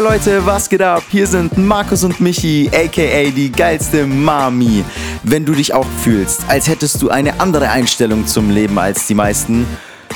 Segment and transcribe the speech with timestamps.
[0.00, 1.02] Hey Leute, was geht ab?
[1.10, 4.82] Hier sind Markus und Michi, aka die geilste Mami.
[5.24, 9.14] Wenn du dich auch fühlst, als hättest du eine andere Einstellung zum Leben als die
[9.14, 9.66] meisten,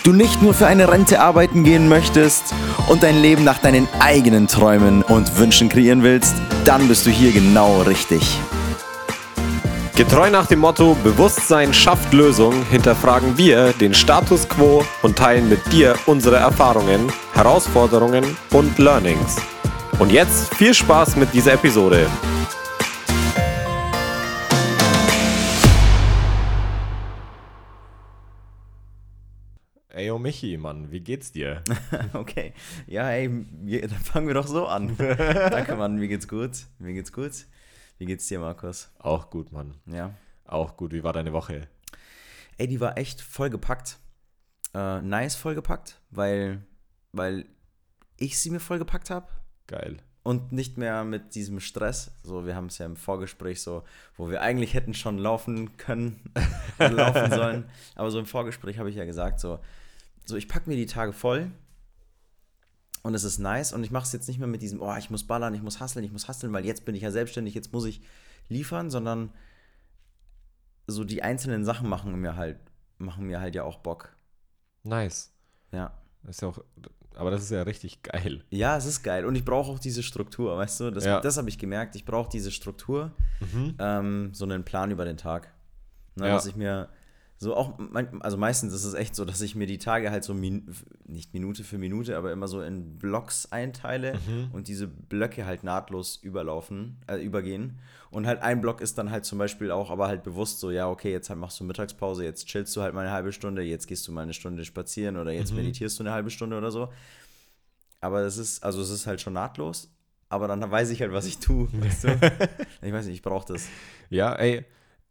[0.03, 2.55] du nicht nur für eine Rente arbeiten gehen möchtest
[2.89, 7.33] und dein Leben nach deinen eigenen Träumen und Wünschen kreieren willst, dann bist du hier
[7.33, 8.39] genau richtig.
[9.97, 15.61] Getreu nach dem Motto Bewusstsein schafft Lösung hinterfragen wir den Status quo und teilen mit
[15.71, 19.37] dir unsere Erfahrungen, Herausforderungen und Learnings.
[20.01, 22.09] Und jetzt viel Spaß mit dieser Episode.
[29.91, 31.63] Ey, oh Michi, Mann, wie geht's dir?
[32.13, 32.53] okay,
[32.89, 34.97] ja, ey, dann fangen wir doch so an.
[34.99, 36.67] Danke, Mann, mir geht's gut.
[36.81, 37.47] Mir geht's gut.
[37.99, 38.91] Wie geht's dir, Markus?
[38.99, 39.77] Auch gut, Mann.
[39.87, 40.13] Ja.
[40.45, 40.93] Auch gut.
[40.93, 41.69] Wie war deine Woche?
[42.59, 43.99] Ey, die war echt vollgepackt.
[44.75, 46.67] Äh, nice vollgepackt, weil,
[47.13, 47.47] weil
[48.17, 49.29] ich sie mir vollgepackt habe.
[49.67, 49.99] Geil.
[50.23, 52.11] Und nicht mehr mit diesem Stress.
[52.23, 53.85] So, wir haben es ja im Vorgespräch so,
[54.17, 56.33] wo wir eigentlich hätten schon laufen können,
[56.79, 57.65] laufen sollen.
[57.95, 59.59] Aber so im Vorgespräch habe ich ja gesagt, so,
[60.25, 61.51] so ich packe mir die Tage voll
[63.03, 65.11] und es ist nice und ich mache es jetzt nicht mehr mit diesem, oh, ich
[65.11, 67.73] muss ballern, ich muss hasseln, ich muss hasseln, weil jetzt bin ich ja selbstständig, jetzt
[67.73, 68.01] muss ich
[68.49, 69.31] liefern, sondern
[70.87, 72.59] so die einzelnen Sachen machen mir halt,
[72.97, 74.17] machen mir halt ja auch Bock.
[74.85, 75.33] Nice.
[75.71, 75.93] Ja.
[76.23, 76.65] Das ist ja auch,
[77.17, 78.43] aber das ist ja richtig geil.
[78.51, 79.25] Ja, es ist geil.
[79.25, 80.91] Und ich brauche auch diese Struktur, weißt du?
[80.91, 81.21] Das, Ja.
[81.21, 81.95] das habe ich gemerkt.
[81.97, 83.13] Ich brauche diese Struktur,
[83.79, 85.53] ähm, so einen Plan über den Tag.
[86.17, 86.35] Ne, Ja.
[86.35, 86.89] Dass ich mir
[87.37, 87.79] so auch,
[88.21, 90.73] also meistens ist es echt so, dass ich mir die Tage halt so, min,
[91.05, 94.19] nicht Minute für Minute, aber immer so in Blocks einteile
[94.53, 97.79] und diese Blöcke halt nahtlos überlaufen, äh, übergehen.
[98.11, 100.89] Und halt ein Block ist dann halt zum Beispiel auch, aber halt bewusst so, ja,
[100.89, 103.89] okay, jetzt halt machst du Mittagspause, jetzt chillst du halt mal eine halbe Stunde, jetzt
[103.89, 106.89] gehst du mal eine Stunde spazieren oder jetzt meditierst du eine halbe Stunde oder so.
[108.01, 109.91] Aber es ist, also es ist halt schon nahtlos,
[110.29, 111.69] aber dann weiß ich halt, was ich tue.
[111.73, 112.09] Weißt du?
[112.83, 113.67] Ich weiß nicht, ich brauche das.
[114.11, 114.65] Ja, ey,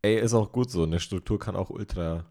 [0.03, 0.83] ey, ist auch gut so.
[0.83, 2.25] Eine Struktur kann auch ultra,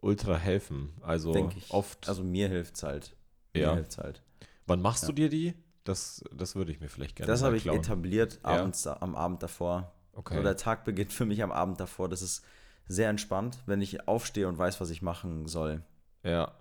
[0.00, 0.94] ultra helfen.
[1.02, 2.08] Also oft.
[2.08, 3.14] Also mir hilft's halt.
[3.52, 3.74] Mir Ja.
[3.74, 4.22] hilft's halt.
[4.66, 5.54] wann machst du dir die?
[5.84, 8.50] Das, das würde ich mir vielleicht gerne Das habe ich etabliert Ja.
[8.50, 9.92] abends, da- am Abend davor.
[10.12, 10.36] Okay.
[10.36, 12.08] So der Tag beginnt für mich am Abend davor.
[12.08, 12.44] Das ist
[12.86, 15.82] sehr entspannt, wenn ich aufstehe und weiß, was ich machen soll.
[16.22, 16.52] Ja.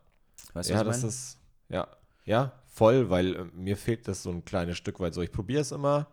[0.54, 1.09] Weißt du, ja, was ich das meine?
[1.09, 1.38] ist,
[1.70, 1.88] ja,
[2.26, 5.22] ja, voll, weil äh, mir fehlt das so ein kleines Stück weit so.
[5.22, 6.08] Ich probiere es immer.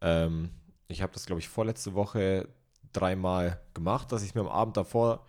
[0.00, 0.50] Ähm,
[0.88, 2.48] ich habe das, glaube ich, vorletzte Woche
[2.92, 5.24] dreimal gemacht, dass ich mir am Abend davor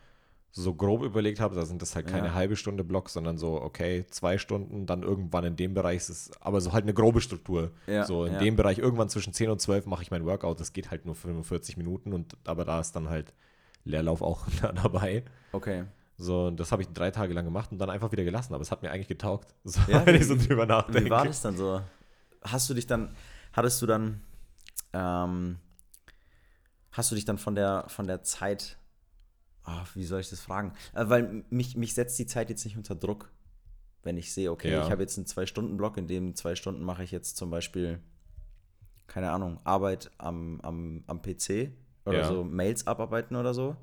[0.54, 2.34] so grob überlegt habe, da sind das halt keine Ja.
[2.34, 6.32] halbe Stunde Blocks, sondern so, okay, zwei Stunden, dann irgendwann in dem Bereich ist es,
[6.42, 7.72] aber so halt eine grobe Struktur.
[7.88, 8.40] Ja, so in ja.
[8.40, 11.16] dem Bereich, irgendwann zwischen 10 und 12 mache ich mein Workout, das geht halt nur
[11.16, 13.34] 45 Minuten und aber da ist dann halt
[13.86, 15.24] Leerlauf auch dabei.
[15.54, 15.86] Okay.
[16.18, 18.62] So, und das habe ich drei Tage lang gemacht und dann einfach wieder gelassen, aber
[18.62, 21.06] es hat mir eigentlich getaugt, so, wenn ich so drüber nachdenke.
[21.06, 21.82] Wie war das dann so?
[22.44, 23.16] Hast du dich dann,
[23.54, 24.22] hattest du dann,
[24.92, 25.60] ähm,
[26.91, 28.78] hast du dich dann von der, von der Zeit,
[29.63, 30.74] ah, wie soll ich das fragen?
[30.94, 33.31] Äh, weil mich, mich setzt die Zeit jetzt nicht unter Druck,
[34.03, 34.84] wenn ich sehe, okay, Ja.
[34.85, 38.00] ich habe jetzt einen Zwei-Stunden-Block, in dem zwei Stunden mache ich jetzt zum Beispiel,
[39.07, 41.72] keine Ahnung, Arbeit am, am, am PC
[42.06, 42.28] oder Ja.
[42.28, 43.75] so Mails abarbeiten oder so.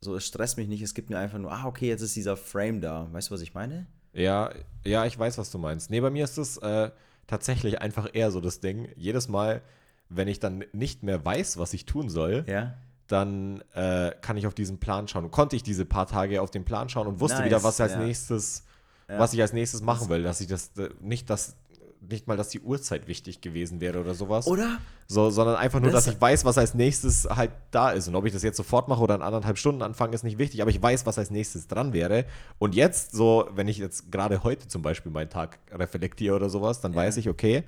[0.00, 2.36] So, es stresst mich nicht, es gibt mir einfach nur, ah, okay, jetzt ist dieser
[2.36, 3.12] Frame da.
[3.12, 3.86] Weißt du, was ich meine?
[4.12, 4.50] Ja,
[4.84, 5.90] ja, ich weiß, was du meinst.
[5.90, 6.90] Nee, bei mir ist es äh,
[7.26, 8.88] tatsächlich einfach eher so das Ding.
[8.96, 9.60] Jedes Mal,
[10.08, 12.74] wenn ich dann nicht mehr weiß, was ich tun soll, Ja.
[13.08, 15.30] dann äh, kann ich auf diesen Plan schauen.
[15.30, 17.92] Konnte ich diese paar Tage auf den Plan schauen und wusste Nice, wieder, was als
[17.92, 17.98] ja.
[18.04, 18.64] nächstes,
[19.08, 19.18] Ja.
[19.18, 20.22] was ich als nächstes machen will.
[20.22, 21.56] Dass ich das äh, nicht, dass
[22.00, 24.46] nicht mal, dass die Uhrzeit wichtig gewesen wäre oder sowas.
[24.46, 24.78] Oder?
[25.08, 28.06] So, sondern einfach nur, Das- dass ich weiß, was als nächstes halt da ist.
[28.06, 30.62] Und ob ich das jetzt sofort mache oder in anderthalb Stunden anfange, ist nicht wichtig.
[30.62, 32.24] Aber ich weiß, was als nächstes dran wäre.
[32.60, 36.80] Und jetzt, so, wenn ich jetzt gerade heute zum Beispiel meinen Tag reflektiere oder sowas,
[36.80, 37.64] dann weiß ich, okay,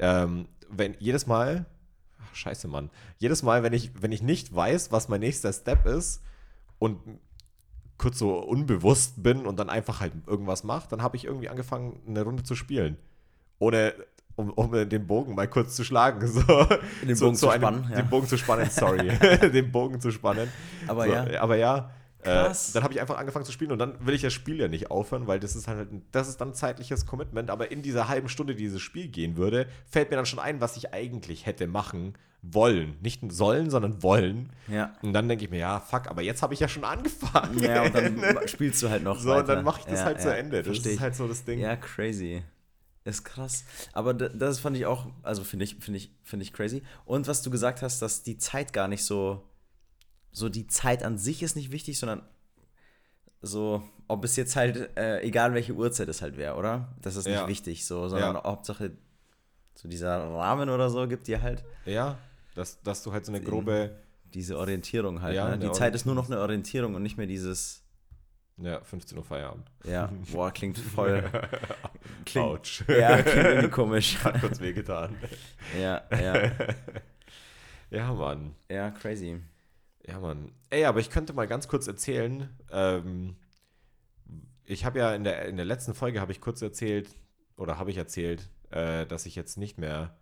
[0.00, 1.66] ähm, wenn jedes Mal,
[2.20, 5.86] ach, scheiße, Mann, jedes Mal, wenn ich, wenn ich nicht weiß, was mein nächster Step
[5.86, 6.22] ist
[6.78, 6.98] und
[7.98, 12.00] kurz so unbewusst bin und dann einfach halt irgendwas mache, dann habe ich irgendwie angefangen,
[12.06, 12.96] eine Runde zu spielen.
[13.58, 13.94] Ohne,
[14.34, 16.26] um, um den Bogen mal kurz zu schlagen.
[16.26, 16.42] So,
[17.06, 17.96] Den so, Bogen zu einem- spannen, ja.
[18.02, 19.08] Den Bogen zu spannen, sorry.
[19.52, 20.48] den Bogen zu spannen.
[20.88, 21.40] Aber so, ja.
[21.42, 21.90] Aber ja.
[22.22, 24.68] Äh, dann habe ich einfach angefangen zu spielen und dann will ich das Spiel ja
[24.68, 27.50] nicht aufhören, weil das ist halt, ein- das ist dann zeitliches Commitment.
[27.50, 30.60] Aber in dieser halben Stunde, die dieses Spiel gehen würde, fällt mir dann schon ein,
[30.60, 32.96] was ich eigentlich hätte machen wollen.
[33.02, 34.50] Nicht sollen, sondern wollen.
[34.68, 34.92] Ja.
[35.02, 37.58] Und dann denke ich mir, ja, fuck, aber jetzt habe ich ja schon angefangen.
[37.60, 39.56] Ja, und dann spielst du halt noch so, und weiter.
[39.56, 40.62] dann mache ich das ja, halt zu ja, Ende.
[40.62, 41.60] Das ist halt so das Ding.
[41.60, 42.42] Ja, crazy.
[43.04, 43.64] Ist krass.
[43.92, 46.82] Aber das fand ich auch, also finde ich, finde ich, finde ich crazy.
[47.04, 49.42] Und was du gesagt hast, dass die Zeit gar nicht so,
[50.32, 52.22] so die Zeit an sich ist nicht wichtig, sondern
[53.40, 56.94] so, ob es jetzt halt, äh, egal welche Uhrzeit es halt wäre, oder?
[57.00, 57.48] Das ist nicht Ja.
[57.48, 58.44] wichtig, so, sondern Ja.
[58.44, 58.92] Hauptsache,
[59.74, 62.18] so dieser Rahmen oder so gibt dir halt Ja,
[62.54, 63.96] dass, dass du halt so eine grobe,
[64.32, 65.34] diese Orientierung halt.
[65.34, 65.58] Ja, ne?
[65.58, 67.82] Die Zeit ist nur noch eine Orientierung und nicht mehr dieses,
[68.58, 69.66] ja, 15 Uhr Feierabend.
[69.84, 71.24] ja, boah, klingt voll,
[72.24, 72.84] klingt, Autsch.
[72.88, 74.18] ja, klingt irgendwie komisch.
[74.24, 75.16] Hat kurz wehgetan.
[75.78, 76.52] ja, ja,
[77.90, 78.54] Ja, Mann.
[78.70, 79.40] ja, crazy.
[80.06, 80.52] Ja, Mann.
[80.70, 83.36] Ey, aber ich könnte mal ganz kurz erzählen, ähm,
[84.64, 87.08] ich habe ja in der, in der letzten Folge habe ich kurz erzählt,
[87.56, 90.16] oder habe ich erzählt, äh, dass ich jetzt nicht mehr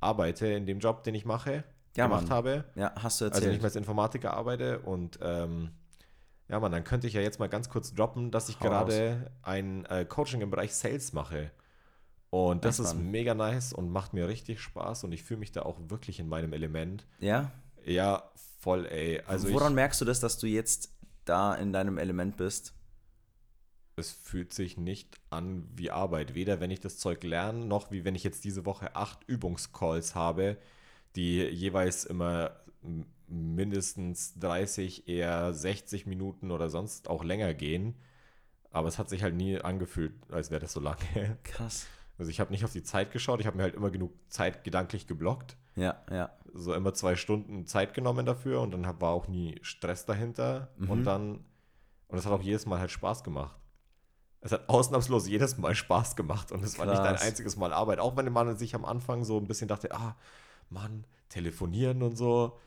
[0.00, 1.64] arbeite in dem Job, den ich mache,
[1.96, 2.30] Ja, gemacht Mann.
[2.30, 2.64] habe.
[2.74, 3.52] Ja, hast du Also erzählt.
[3.52, 5.70] nicht mehr als Informatiker arbeite und ähm,
[6.48, 9.30] ja, Mann, dann könnte ich ja jetzt mal ganz kurz droppen, dass ich Hau gerade
[9.42, 11.50] ein äh, Coaching im Bereich Sales mache.
[12.28, 13.10] Und das Nice, ist Mann.
[13.12, 16.28] mega nice und macht mir richtig Spaß und ich fühle mich da auch wirklich in
[16.28, 17.06] meinem Element.
[17.20, 17.50] ja?
[17.84, 19.20] Ja, voll, ey.
[19.26, 20.90] Also Woran ich, merkst du das, dass du jetzt
[21.24, 22.74] da in deinem Element bist?
[23.96, 26.34] es fühlt sich nicht an wie Arbeit.
[26.34, 30.14] Weder wenn ich das Zeug lerne, noch wie wenn ich jetzt diese Woche acht Übungscalls
[30.14, 30.58] habe,
[31.16, 32.56] die jeweils immer
[33.28, 37.94] mindestens 30, eher 60 Minuten oder sonst auch länger gehen.
[38.70, 41.38] Aber es hat sich halt nie angefühlt, als wäre das so lange.
[41.44, 41.86] Krass.
[42.18, 44.62] Also ich habe nicht auf die Zeit geschaut, ich habe mir halt immer genug Zeit
[44.64, 45.56] gedanklich geblockt.
[45.76, 46.30] Ja, ja.
[46.52, 50.68] So immer zwei Stunden Zeit genommen dafür und dann hab- war auch nie Stress dahinter.
[50.76, 50.90] Mhm.
[50.90, 51.44] Und dann,
[52.08, 53.56] und es hat auch jedes Mal halt Spaß gemacht.
[54.40, 57.22] Es hat ausnahmslos jedes Mal Spaß gemacht und es war nicht ein Krass.
[57.22, 57.98] einziges Mal Arbeit.
[57.98, 60.16] Auch wenn man sich am Anfang so ein bisschen dachte, ah,
[60.70, 62.60] Mann, telefonieren und so.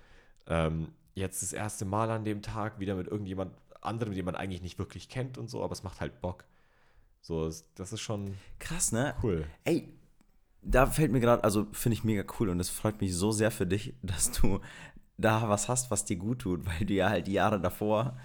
[0.47, 4.61] Ähm, jetzt das erste Mal an dem Tag wieder mit irgendjemand anderem, den man eigentlich
[4.61, 6.45] nicht wirklich kennt und so, aber es macht halt Bock.
[7.27, 9.13] So, das ist schon Krass, ne?
[9.21, 9.45] cool.
[9.65, 9.89] Ey,
[10.61, 13.51] da fällt mir gerade, also finde ich mega cool und es freut mich so sehr
[13.51, 14.61] für dich, dass du
[15.17, 18.17] da was hast, was dir gut tut, weil du ja halt die Jahre davor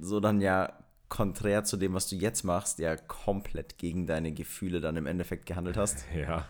[0.00, 0.72] so dann ja
[1.10, 5.44] konträr zu dem, was du jetzt machst, ja komplett gegen deine Gefühle dann im Endeffekt
[5.44, 6.06] gehandelt hast.
[6.14, 6.46] Ja.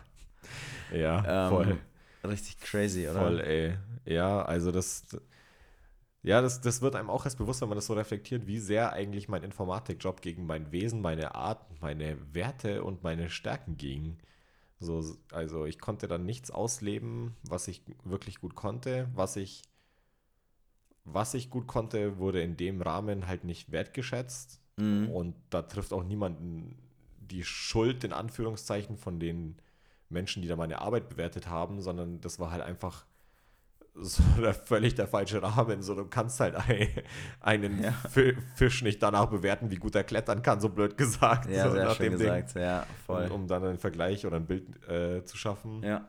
[0.93, 1.79] Ja, Ähm, voll.
[2.23, 3.19] Richtig crazy, oder?
[3.19, 3.77] Voll, ey.
[4.05, 5.05] Ja, also das,
[6.25, 8.94] ja, das, das wird einem auch erst bewusst, wenn man das so reflektiert, wie sehr
[8.94, 14.17] eigentlich mein Informatikjob gegen mein Wesen, meine Art, meine Werte und meine Stärken ging.
[14.81, 19.06] So, also ich konnte dann nichts ausleben, was ich wirklich gut konnte.
[19.15, 19.62] Was ich,
[21.05, 24.61] was ich gut konnte, wurde in dem Rahmen halt nicht wertgeschätzt.
[24.79, 25.11] Mhm.
[25.11, 26.79] Und da trifft auch niemanden
[27.19, 29.56] die Schuld in Anführungszeichen von den
[30.09, 33.05] Menschen, die da meine Arbeit bewertet haben, sondern das war halt einfach
[33.94, 35.82] so der, völlig der falsche Rahmen.
[35.82, 36.88] So, du kannst halt ein,
[37.41, 37.93] einen Ja.
[38.11, 41.49] Fi- Fisch nicht danach bewerten, wie gut er klettern kann, so blöd gesagt.
[41.50, 42.26] Ja, so sehr nach schön dem Ding.
[42.29, 43.26] gesagt, ja, voll.
[43.26, 45.82] Um, um dann einen Vergleich oder ein Bild äh, zu schaffen.
[45.82, 46.08] ja.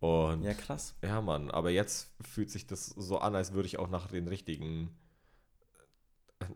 [0.00, 0.96] Und ja, krass.
[1.04, 4.26] ja, Mann, aber jetzt fühlt sich das so an, als würde ich auch nach den
[4.26, 4.90] richtigen,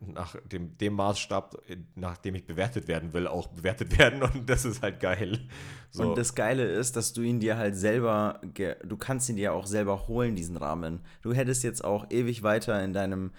[0.00, 1.62] nach dem, dem Maßstab,
[1.94, 5.49] nach dem ich bewertet werden will, auch bewertet werden und das ist halt geil.
[5.91, 9.53] So, Und das Geile ist, dass du ihn dir halt selber, du kannst ihn dir
[9.53, 11.00] auch selber holen, diesen Rahmen.
[11.23, 13.33] Du hättest jetzt auch ewig weiter in deinem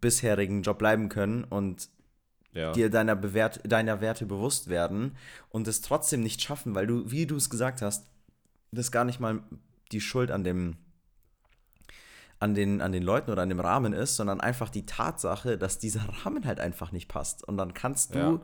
[0.00, 1.88] bisherigen Job bleiben können und
[2.52, 5.16] ja, dir deiner, Bewert deiner Werte bewusst werden
[5.48, 8.06] und es trotzdem nicht schaffen, weil du, wie du es gesagt hast,
[8.70, 9.42] das gar nicht mal
[9.92, 10.76] die Schuld an dem
[12.44, 15.78] an den, an den Leuten oder an dem Rahmen ist, sondern einfach die Tatsache, dass
[15.78, 17.42] dieser Rahmen halt einfach nicht passt.
[17.48, 18.40] Und dann kannst du Ja.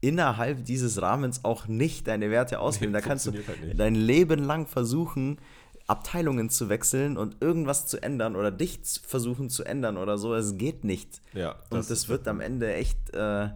[0.00, 2.92] innerhalb dieses Rahmens auch nicht deine Werte ausleben.
[2.92, 3.46] Nee, da kannst du halt
[3.78, 5.38] dein Leben lang versuchen,
[5.86, 10.34] Abteilungen zu wechseln und irgendwas zu ändern oder dich versuchen zu ändern oder so.
[10.34, 11.22] Es geht nicht.
[11.32, 13.48] ja, Und das, wird am Ende echt äh,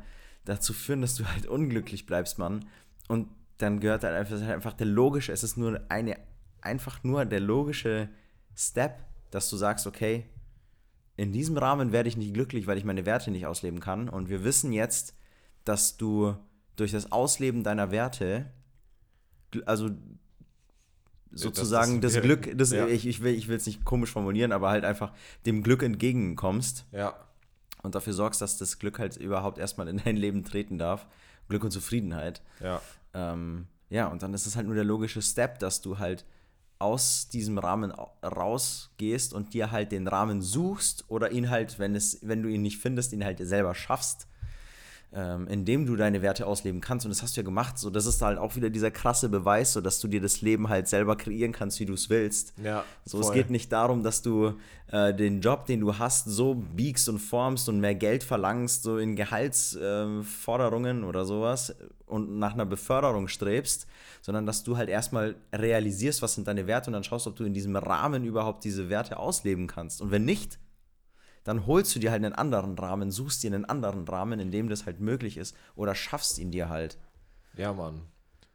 [0.46, 2.64] dazu führen, dass du halt unglücklich bleibst, Mann.
[3.08, 6.16] Und dann gehört halt einfach, einfach der logische, es ist nur eine,
[6.62, 8.08] einfach nur der logische
[8.56, 10.24] Step, dass du sagst, okay,
[11.16, 14.08] in diesem Rahmen werde ich nicht glücklich, weil ich meine Werte nicht ausleben kann.
[14.08, 15.14] Und wir wissen jetzt,
[15.64, 16.36] dass du
[16.76, 18.46] durch das Ausleben deiner Werte,
[19.66, 19.90] also
[21.32, 22.86] sozusagen das, das- Glück, das, ja.
[22.86, 25.12] ich, ich will ich es nicht komisch formulieren, aber halt einfach
[25.46, 27.14] dem Glück entgegenkommst ja,
[27.82, 31.06] und dafür sorgst, dass das Glück halt überhaupt erstmal in dein Leben treten darf.
[31.48, 32.42] Glück und Zufriedenheit.
[32.60, 32.80] ja,
[33.14, 36.24] Ähm, ja, und dann ist es halt nur der logische Step, dass du halt
[36.82, 41.94] aus diesem Rahmen au- rausgehst und dir halt den Rahmen suchst oder ihn halt, wenn
[41.94, 44.26] es, wenn du ihn nicht findest, ihn halt selber schaffst,
[45.14, 47.04] ähm, indem du deine Werte ausleben kannst.
[47.04, 47.78] Und das hast du ja gemacht.
[47.78, 50.68] So, das ist halt auch wieder dieser krasse Beweis, so dass du dir das Leben
[50.68, 52.54] halt selber kreieren kannst, wie du es willst.
[52.62, 52.84] ja.
[53.04, 53.34] So, es voll.
[53.34, 54.54] geht nicht darum, dass du
[54.88, 58.96] äh, den Job, den du hast, so biegst und formst und mehr Geld verlangst, so
[58.98, 61.74] in Gehaltsforderungen oder sowas
[62.06, 63.86] und nach einer Beförderung strebst,
[64.20, 67.44] sondern dass du halt erstmal realisierst, was sind deine Werte und dann schaust, ob du
[67.44, 70.00] in diesem Rahmen überhaupt diese Werte ausleben kannst.
[70.00, 70.58] Und wenn nicht,
[71.44, 74.68] dann holst du dir halt einen anderen Rahmen, suchst dir einen anderen Rahmen, in dem
[74.68, 76.98] das halt möglich ist oder schaffst ihn dir halt.
[77.56, 78.02] Ja, Mann.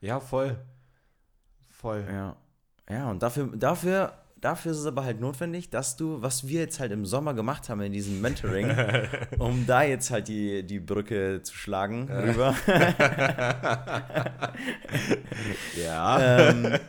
[0.01, 0.57] Ja, voll.
[1.69, 2.05] Voll.
[2.09, 2.35] Ja.
[2.89, 6.79] Ja, und dafür, dafür, dafür ist es aber halt notwendig, dass du, was wir jetzt
[6.79, 8.73] halt im Sommer gemacht haben in diesem Mentoring,
[9.39, 12.55] um da jetzt halt die, die Brücke zu schlagen rüber.
[15.83, 16.49] ja.
[16.49, 16.79] ähm,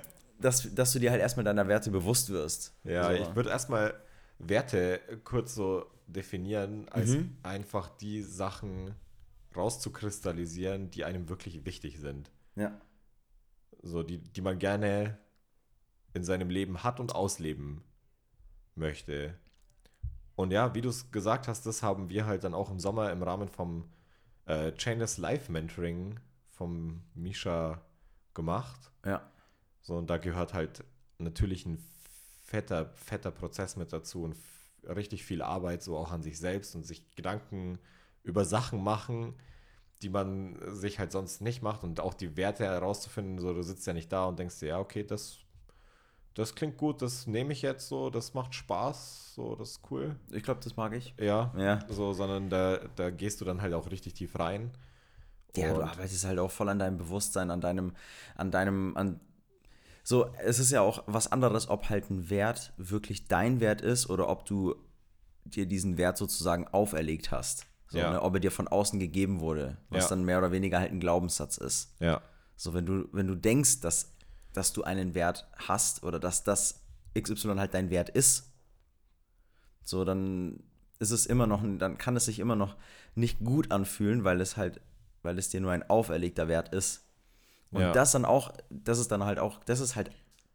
[0.41, 2.73] dass, dass du dir halt erstmal deiner Werte bewusst wirst.
[2.85, 3.11] Ja, So.
[3.11, 3.95] ich würde erstmal
[4.39, 7.37] Werte kurz so definieren, als Mhm.
[7.43, 8.95] einfach die Sachen
[9.57, 12.31] rauszukristallisieren, die einem wirklich wichtig sind.
[12.55, 12.81] Ja.
[13.83, 15.19] So, die, die man gerne
[16.15, 17.83] in seinem Leben hat und ausleben
[18.75, 19.39] möchte.
[20.37, 23.11] Und ja, wie du es gesagt hast, das haben wir halt dann auch im Sommer
[23.13, 23.89] im Rahmen vom
[24.47, 27.83] äh, Chainless Life Mentoring vom Misha
[28.35, 28.93] gemacht.
[29.05, 29.31] Ja.
[29.83, 30.85] So, und da gehört halt
[31.19, 31.79] natürlich ein
[32.49, 34.37] fetter, fetter Prozess mit dazu und
[34.87, 37.79] richtig viel Arbeit so auch an sich selbst und sich Gedanken
[38.23, 39.35] über Sachen machen,
[40.03, 43.39] die man sich halt sonst nicht macht und auch die Werte herauszufinden.
[43.39, 45.39] So, du sitzt ja nicht da und denkst dir, ja, okay, das,
[46.35, 50.17] das klingt gut, das nehme ich jetzt so, das macht Spaß, so, das ist cool.
[50.31, 51.15] Ich glaube, das mag ich.
[51.19, 51.81] Ja, Ja.
[51.89, 54.71] so, sondern da, da gehst du dann halt auch richtig tief rein.
[55.57, 57.95] Ja, du Und- arbeitest halt auch voll an deinem Bewusstsein, an deinem,
[58.37, 59.21] an deinem, an.
[60.09, 64.09] So, es ist ja auch was anderes, ob halt ein Wert wirklich dein Wert ist
[64.09, 64.75] oder ob du
[65.45, 67.67] dir diesen Wert sozusagen auferlegt hast.
[67.89, 68.13] So, Ja.
[68.13, 70.09] ne, ob er dir von außen gegeben wurde, was Ja.
[70.09, 71.95] dann mehr oder weniger halt ein Glaubenssatz ist.
[72.01, 72.23] Ja,
[72.57, 74.11] So, wenn du, wenn du denkst, dass,
[74.55, 76.81] dass du einen Wert hast oder dass das
[77.15, 78.51] XY halt dein Wert ist,
[79.85, 80.63] so, dann
[81.01, 82.77] ist es immer noch, dann kann es sich immer noch
[83.15, 84.81] nicht gut anfühlen, weil es halt,
[85.23, 87.05] weil es dir nur ein auferlegter Wert ist.
[87.71, 87.93] Und Ja.
[87.93, 90.11] das dann auch, das ist dann halt auch, das ist halt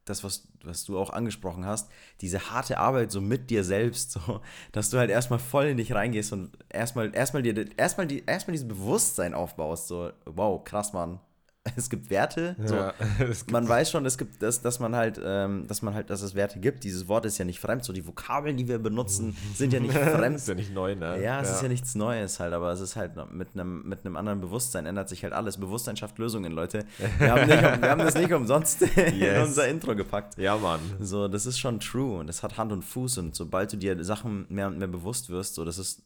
[0.05, 1.89] das, was, was du auch angesprochen hast,
[2.21, 4.41] diese harte Arbeit so mit dir selbst, so,
[4.71, 8.53] dass du halt erstmal voll in dich reingehst und erstmal, erstmal dir, erstmal die, erstmal
[8.53, 11.19] dieses Bewusstsein aufbaust, so, wow, krass, Mann.
[11.77, 12.93] Es gibt Werte, so, ja.
[13.17, 16.21] Gibt- man weiß schon, es gibt das, dass man halt, ähm, dass man halt, dass
[16.21, 16.83] es Werte gibt.
[16.83, 17.85] Dieses Wort ist ja nicht fremd.
[17.85, 20.35] So die Vokabeln, die wir benutzen, sind ja nicht fremd.
[20.35, 21.23] ist ja nicht neu, ne?
[21.23, 24.17] Ja, es ist ja nichts Neues halt, aber es ist halt mit einem, mit einem
[24.17, 25.57] anderen Bewusstsein ändert sich halt alles.
[25.57, 26.85] Bewusstsein schafft Lösungen, Leute.
[27.17, 29.47] Wir haben, nicht, wir haben das nicht umsonst in Yes.
[29.47, 30.37] unser Intro gepackt.
[30.37, 30.81] Ja, Mann.
[30.99, 34.03] So, das ist schon true und das hat Hand und Fuß und sobald du dir
[34.03, 36.01] Sachen mehr und mehr bewusst wirst, so, das ist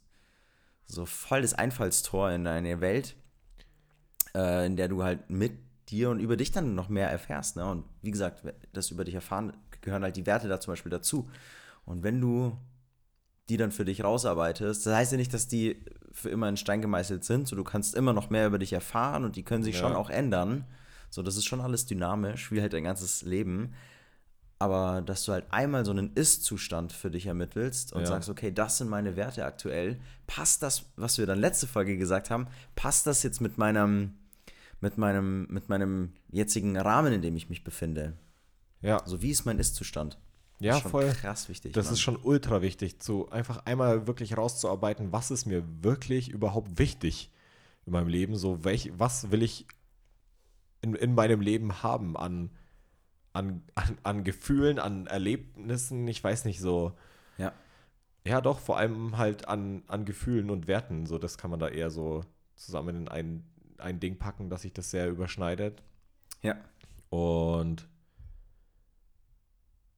[0.86, 3.16] so voll das Einfallstor in deine Welt,
[4.36, 5.54] äh, in der du halt mit
[5.90, 7.56] dir und über dich dann noch mehr erfährst.
[7.56, 7.66] Ne?
[7.66, 8.44] Und wie gesagt,
[8.74, 11.30] das über dich erfahren, gehören halt die Werte da zum Beispiel dazu.
[11.86, 12.58] Und wenn du
[13.50, 16.82] die dann für dich rausarbeitest, das heißt ja nicht, dass die für immer in Stein
[16.82, 17.48] gemeißelt sind.
[17.48, 19.82] So, du kannst immer noch mehr über dich erfahren und die können sich Ja.
[19.82, 20.66] schon auch ändern.
[21.10, 23.74] So, das ist schon alles dynamisch, wie halt dein ganzes Leben.
[24.60, 28.08] Aber dass du halt einmal so einen Ist-Zustand für dich ermittelst und Ja.
[28.08, 32.32] sagst, okay, das sind meine Werte aktuell, passt das, was wir dann letzte Folge gesagt
[32.32, 34.16] haben, passt das jetzt mit meinem,
[34.82, 38.14] mit meinem, mit meinem jetzigen Rahmen, in dem ich mich befinde?
[38.82, 40.18] Ja, Also wie ist mein Ist-Zustand?
[40.60, 41.10] ja Das ist schon voll.
[41.22, 41.74] krass wichtig.
[41.74, 41.94] Das Mann.
[41.94, 47.32] ist schon ultra wichtig, zu einfach einmal wirklich rauszuarbeiten, was ist mir wirklich überhaupt wichtig
[47.86, 49.68] in meinem Leben, so welch, was will ich
[50.82, 52.50] in, in meinem Leben haben an,
[53.38, 56.94] an, an, an Gefühlen, an Erlebnissen, ich weiß nicht, so,
[57.38, 57.54] Ja.
[58.26, 61.70] ja doch, vor allem halt an, an Gefühlen und Werten, so das kann man da
[61.70, 62.24] eher so
[62.56, 63.44] zusammen in ein,
[63.78, 65.84] ein Ding packen, dass sich das sehr überschneidet.
[66.42, 66.56] Ja.
[67.10, 67.88] Und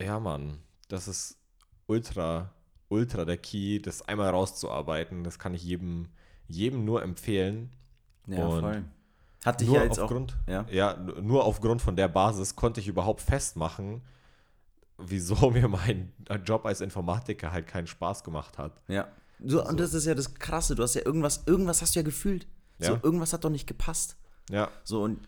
[0.01, 1.38] ja, Mann, das ist
[1.88, 2.53] ultra,
[2.89, 5.24] ultra der Key, das einmal rauszuarbeiten.
[5.24, 6.10] Das kann ich jedem,
[6.48, 7.72] jedem nur empfehlen.
[8.27, 8.84] Ja, Und voll.
[9.46, 10.03] Hatte ich nur ja jetzt auch.
[10.03, 10.65] aufgrund, Ja.
[10.69, 14.01] ja, n- nur aufgrund von der Basis konnte ich überhaupt festmachen,
[14.98, 16.12] wieso mir mein
[16.46, 18.74] Job als Informatiker halt keinen Spaß gemacht hat.
[18.88, 19.08] Ja.
[19.43, 22.03] So, und das ist ja das Krasse, du hast ja irgendwas, irgendwas hast du ja
[22.03, 22.48] gefühlt.
[22.79, 23.00] So, Ja.
[23.01, 24.17] irgendwas hat doch nicht gepasst.
[24.50, 25.19] Ja, So, und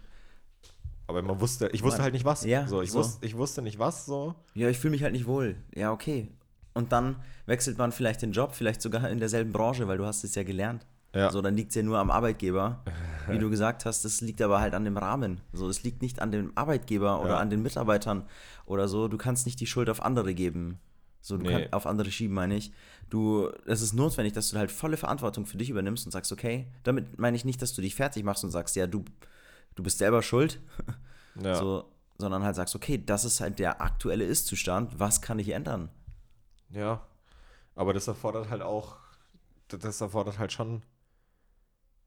[1.07, 2.43] aber man wusste, ich wusste halt nicht was.
[2.45, 2.99] Ja, so, ich, so.
[2.99, 4.33] Wusste, ich wusste nicht was, so.
[4.53, 5.55] ja, ich fühle mich halt nicht wohl.
[5.75, 6.29] Ja, okay.
[6.73, 10.23] Und dann wechselt man vielleicht den Job, vielleicht sogar in derselben Branche, weil du hast
[10.23, 10.85] es ja gelernt.
[11.13, 11.29] Ja.
[11.31, 12.83] So, dann liegt es ja nur am Arbeitgeber.
[13.27, 15.41] Wie du gesagt hast, das liegt aber halt an dem Rahmen.
[15.51, 17.37] So, es liegt nicht an dem Arbeitgeber oder Ja.
[17.39, 18.25] an den Mitarbeitern
[18.65, 19.07] oder so.
[19.09, 20.79] Du kannst nicht die Schuld auf andere geben.
[21.21, 21.51] So, du Nee.
[21.51, 22.71] kannst auf andere schieben, meine ich.
[23.09, 26.67] Du, es ist notwendig, dass du halt volle Verantwortung für dich übernimmst und sagst, okay,
[26.83, 29.03] damit meine ich nicht, dass du dich fertig machst und sagst, ja, du,
[29.75, 30.59] du bist selber schuld.
[31.41, 31.55] Ja.
[31.55, 31.85] So,
[32.17, 35.87] sondern halt sagst, okay, das ist halt der aktuelle Ist-Zustand, was kann ich ändern?
[36.71, 37.01] Ja,
[37.73, 38.97] aber das erfordert halt auch,
[39.69, 40.81] das erfordert halt schon,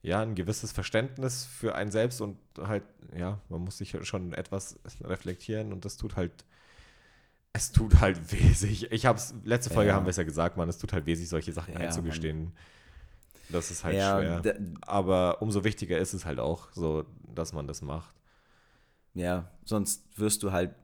[0.05, 2.85] ja, ein gewisses Verständnis für einen selbst und halt,
[3.17, 6.45] ja, man muss sich schon etwas reflektieren und das tut halt
[7.53, 8.91] Es tut halt weh, sich.
[8.93, 9.97] Ich hab's, letzte Folge Ja.
[9.97, 12.53] haben wir es ja gesagt, man, es tut halt weh, sich solche Sachen Ja, einzugestehen.
[13.49, 14.45] Das ist halt Ja, schwer.
[14.83, 18.15] Aber umso wichtiger ist es halt auch, so, dass man das macht.
[19.15, 20.75] Ja, sonst wirst du halt,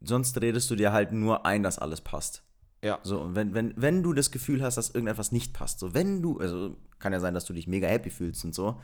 [0.00, 2.42] sonst redest du dir halt nur ein, dass alles passt.
[2.82, 3.00] Ja.
[3.02, 6.22] So, und wenn, wenn, wenn du das Gefühl hast, dass irgendetwas nicht passt, so wenn
[6.22, 8.80] du, also kann ja sein, dass du dich mega happy fühlst und so,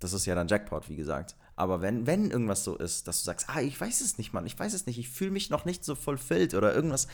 [0.00, 1.36] das ist ja dann Jackpot, wie gesagt.
[1.56, 4.46] Aber wenn, wenn irgendwas so ist, dass du sagst, ah, ich weiß es nicht, Mann,
[4.46, 7.08] ich weiß es nicht, ich fühle mich noch nicht so fulfilled oder irgendwas,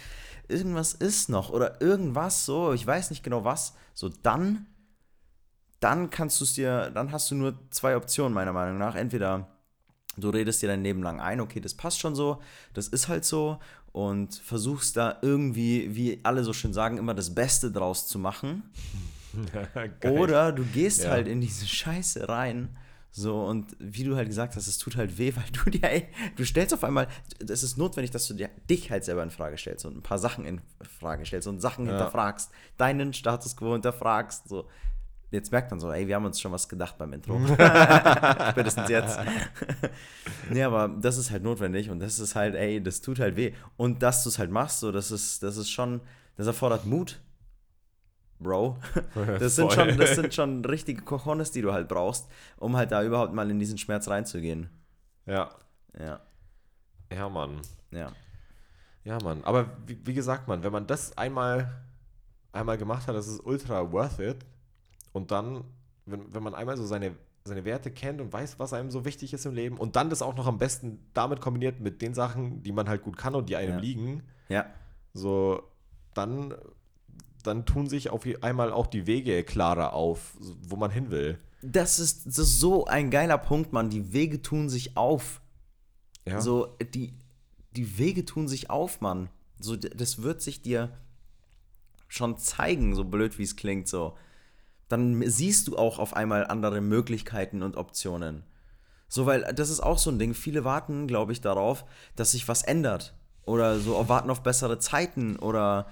[0.48, 4.66] irgendwas ist noch oder irgendwas so, ich weiß nicht genau was, so dann,
[5.80, 8.96] dann kannst du es dir, dann hast du nur zwei Optionen, meiner Meinung nach.
[8.96, 9.48] Entweder
[10.18, 12.40] du redest dir dein Leben lang ein, okay, das passt schon so,
[12.74, 13.58] das ist halt so
[13.94, 18.64] und versuchst da irgendwie, wie alle so schön sagen, immer das Beste draus zu machen.
[20.04, 21.10] Oder du gehst Ja.
[21.10, 22.76] halt in diese Scheiße rein.
[23.12, 26.08] So, und wie du halt gesagt hast, es tut halt weh, weil du dir, ey,
[26.34, 27.06] du stellst auf einmal,
[27.48, 30.18] es ist notwendig, dass du dir, dich halt selber in Frage stellst und ein paar
[30.18, 30.60] Sachen in
[30.98, 31.92] Frage stellst und Sachen Ja.
[31.92, 34.68] hinterfragst, deinen Status quo hinterfragst, so.
[35.34, 37.38] Jetzt merkt man so, ey, wir haben uns schon was gedacht beim Intro.
[38.50, 39.18] Spätestens jetzt.
[40.50, 43.52] nee, aber das ist halt notwendig und das ist halt, ey, das tut halt weh.
[43.76, 46.00] Und dass du es halt machst, so, das ist, das ist schon,
[46.36, 47.20] das erfordert Mut.
[48.38, 48.78] Bro.
[49.14, 53.02] Das sind, schon, das sind schon richtige Cojones, die du halt brauchst, um halt da
[53.02, 54.68] überhaupt mal in diesen Schmerz reinzugehen.
[55.26, 55.50] Ja.
[55.98, 56.20] Ja,
[57.12, 57.60] Ja, Mann.
[57.90, 58.12] ja.
[59.04, 59.42] Ja, Mann.
[59.44, 61.72] Aber wie, wie gesagt, Mann, wenn man das einmal,
[62.52, 64.44] einmal gemacht hat, das ist ultra worth it.
[65.14, 65.64] Und dann,
[66.06, 69.32] wenn, wenn man einmal so seine, seine Werte kennt und weiß, was einem so wichtig
[69.32, 72.62] ist im Leben und dann das auch noch am besten damit kombiniert mit den Sachen,
[72.62, 73.78] die man halt gut kann und die einem Ja.
[73.78, 74.66] liegen, Ja,
[75.12, 75.62] so,
[76.14, 76.54] dann,
[77.44, 80.36] dann tun sich auf einmal auch die Wege klarer auf,
[80.68, 81.38] wo man hin will.
[81.62, 83.88] das ist, das ist so ein geiler Punkt, Mann.
[83.90, 85.40] Die Wege tun sich auf.
[86.26, 86.40] Ja.
[86.40, 87.14] So, die,
[87.76, 89.28] die Wege tun sich auf, Mann.
[89.60, 90.90] So, das wird sich dir
[92.08, 94.16] schon zeigen, so blöd wie es klingt, so.
[94.88, 98.44] Dann siehst du auch auf einmal andere Möglichkeiten und Optionen.
[99.08, 100.34] So, weil das ist auch so ein Ding.
[100.34, 101.84] Viele warten, glaube ich, darauf,
[102.16, 103.14] dass sich was ändert.
[103.46, 105.86] Oder so warten auf bessere Zeiten oder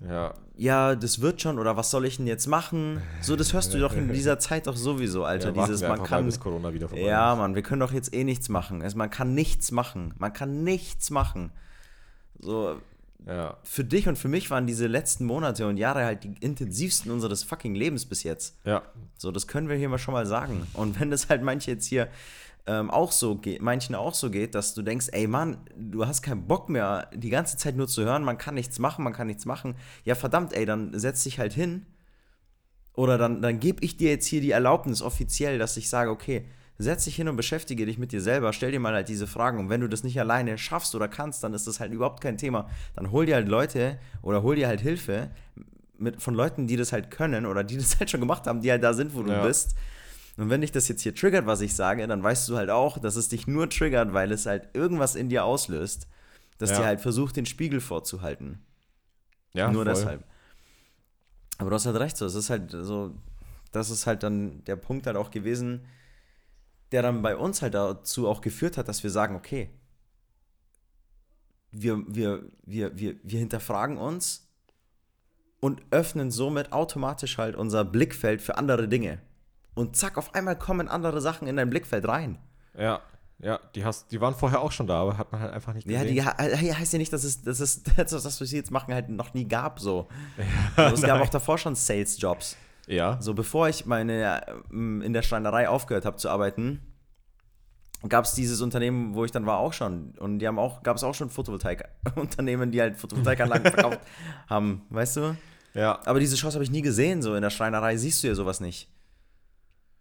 [0.00, 0.34] ja.
[0.56, 3.02] ja, das wird schon oder was soll ich denn jetzt machen?
[3.20, 5.52] So, das hörst du doch in dieser Zeit doch sowieso, Alter.
[5.52, 6.26] ja Dieses, man kann.
[6.26, 7.34] bis Corona wieder vorbei Ja.
[7.34, 8.82] Mann, wir können doch jetzt eh nichts machen.
[8.82, 10.14] Also, man kann nichts machen.
[10.18, 11.50] Man kann nichts machen.
[12.38, 12.76] So,
[13.26, 13.58] Ja.
[13.62, 17.42] für dich und für mich waren diese letzten Monate und Jahre halt die intensivsten unseres
[17.42, 18.56] fucking Lebens bis jetzt.
[18.64, 18.82] Ja.
[19.18, 20.66] So, das können wir hier mal schon mal sagen.
[20.72, 22.08] Und wenn das halt manche jetzt hier
[22.66, 26.22] ähm, auch so geht, manchen auch so geht, dass du denkst, ey Mann, du hast
[26.22, 29.26] keinen Bock mehr, die ganze Zeit nur zu hören, man kann nichts machen, man kann
[29.26, 29.74] nichts machen.
[30.04, 31.86] Ja, verdammt, ey, dann setz dich halt hin.
[32.92, 36.46] Oder dann, dann gebe ich dir jetzt hier die Erlaubnis offiziell, dass ich sage, okay,
[36.78, 39.58] setz dich hin und beschäftige dich mit dir selber, stell dir mal halt diese Fragen.
[39.58, 42.38] Und wenn du das nicht alleine schaffst oder kannst, dann ist das halt überhaupt kein
[42.38, 42.68] Thema.
[42.94, 45.30] Dann hol dir halt Leute oder hol dir halt Hilfe
[45.98, 48.70] mit, von Leuten, die das halt können oder die das halt schon gemacht haben, die
[48.70, 49.42] halt da sind, wo du Ja.
[49.42, 49.74] bist.
[50.36, 52.98] Und wenn dich das jetzt hier triggert, was ich sage, dann weißt du halt auch,
[52.98, 56.06] dass es dich nur triggert, weil es halt irgendwas in dir auslöst,
[56.58, 56.78] das Ja.
[56.78, 58.60] dir halt versucht, den Spiegel vorzuhalten.
[59.52, 59.94] Ja, nur voll.
[59.94, 60.24] deshalb.
[61.58, 62.24] Aber du hast halt recht, so.
[62.24, 63.16] Es ist halt so,
[63.72, 65.80] das ist halt dann der Punkt halt auch gewesen,
[66.92, 69.70] der dann bei uns halt dazu auch geführt hat, dass wir sagen, okay,
[71.70, 74.48] wir, wir, wir, wir, wir hinterfragen uns
[75.60, 79.20] und öffnen somit automatisch halt unser Blickfeld für andere Dinge.
[79.74, 82.38] Und zack, auf einmal kommen andere Sachen in dein Blickfeld rein.
[82.76, 83.00] Ja,
[83.40, 85.86] ja, die, hast, die waren vorher auch schon da, aber hat man halt einfach nicht
[85.88, 86.14] Ja, gesehen.
[86.16, 89.08] die he- heißt ja nicht, dass es, dass es das, was wir jetzt machen, halt
[89.10, 89.78] noch nie gab.
[89.78, 90.08] So.
[90.76, 92.56] also, es gab auch davor schon Sales-Jobs.
[92.88, 96.80] Ja, So, bevor ich meine ähm, in der Schreinerei aufgehört habe zu arbeiten,
[98.08, 100.14] gab es dieses Unternehmen, wo ich dann war, auch schon.
[100.18, 104.00] Und die haben auch, gab es auch schon Photovoltaik-Unternehmen, die halt Photovoltaikanlagen verkauft
[104.48, 105.36] haben, weißt du?
[105.74, 108.34] ja, Aber diese Shows habe ich nie gesehen, so in der Schreinerei siehst du ja
[108.34, 108.88] sowas nicht.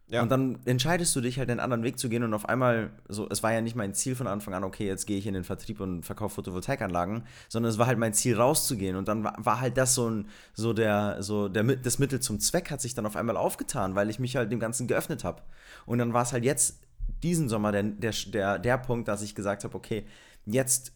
[0.10, 0.22] Ja.
[0.22, 3.28] Und dann entscheidest du dich halt einen anderen Weg zu gehen und auf einmal, so,
[3.30, 5.44] es war ja nicht mein Ziel von Anfang an, okay, jetzt gehe ich in den
[5.44, 9.60] Vertrieb und verkaufe Photovoltaikanlagen, sondern es war halt mein Ziel rauszugehen und dann war, war
[9.60, 13.06] halt das so ein, so der, so der, das Mittel zum Zweck hat sich dann
[13.06, 15.42] auf einmal aufgetan, weil ich mich halt dem Ganzen geöffnet habe.
[15.86, 16.80] Und dann war es halt jetzt
[17.22, 20.06] diesen Sommer der, der, der, der Punkt, dass ich gesagt habe, okay,
[20.46, 20.94] jetzt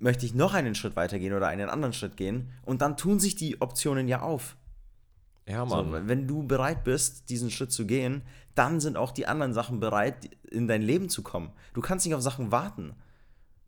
[0.00, 3.36] möchte ich noch einen Schritt weitergehen oder einen anderen Schritt gehen und dann tun sich
[3.36, 4.56] die Optionen ja auf.
[5.48, 6.08] Ja, So, Mann.
[6.08, 8.22] wenn du bereit bist, diesen Schritt zu gehen,
[8.54, 11.50] dann sind auch die anderen Sachen bereit, in dein Leben zu kommen.
[11.74, 12.94] Du kannst nicht auf Sachen warten.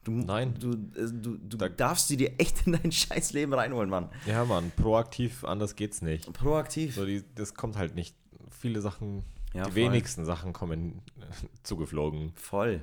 [0.04, 0.54] Du, Nein.
[0.58, 4.08] Du, äh, du, du Da- darfst sie dir echt in dein scheiß Leben reinholen, Mann.
[4.26, 6.32] ja, Mann, proaktiv, anders geht's nicht.
[6.32, 6.94] Proaktiv.
[6.94, 8.16] So, die, das kommt halt nicht.
[8.50, 9.74] Viele Sachen, Ja, die voll.
[9.82, 11.24] wenigsten Sachen kommen äh,
[11.62, 12.32] zugeflogen.
[12.36, 12.80] Voll.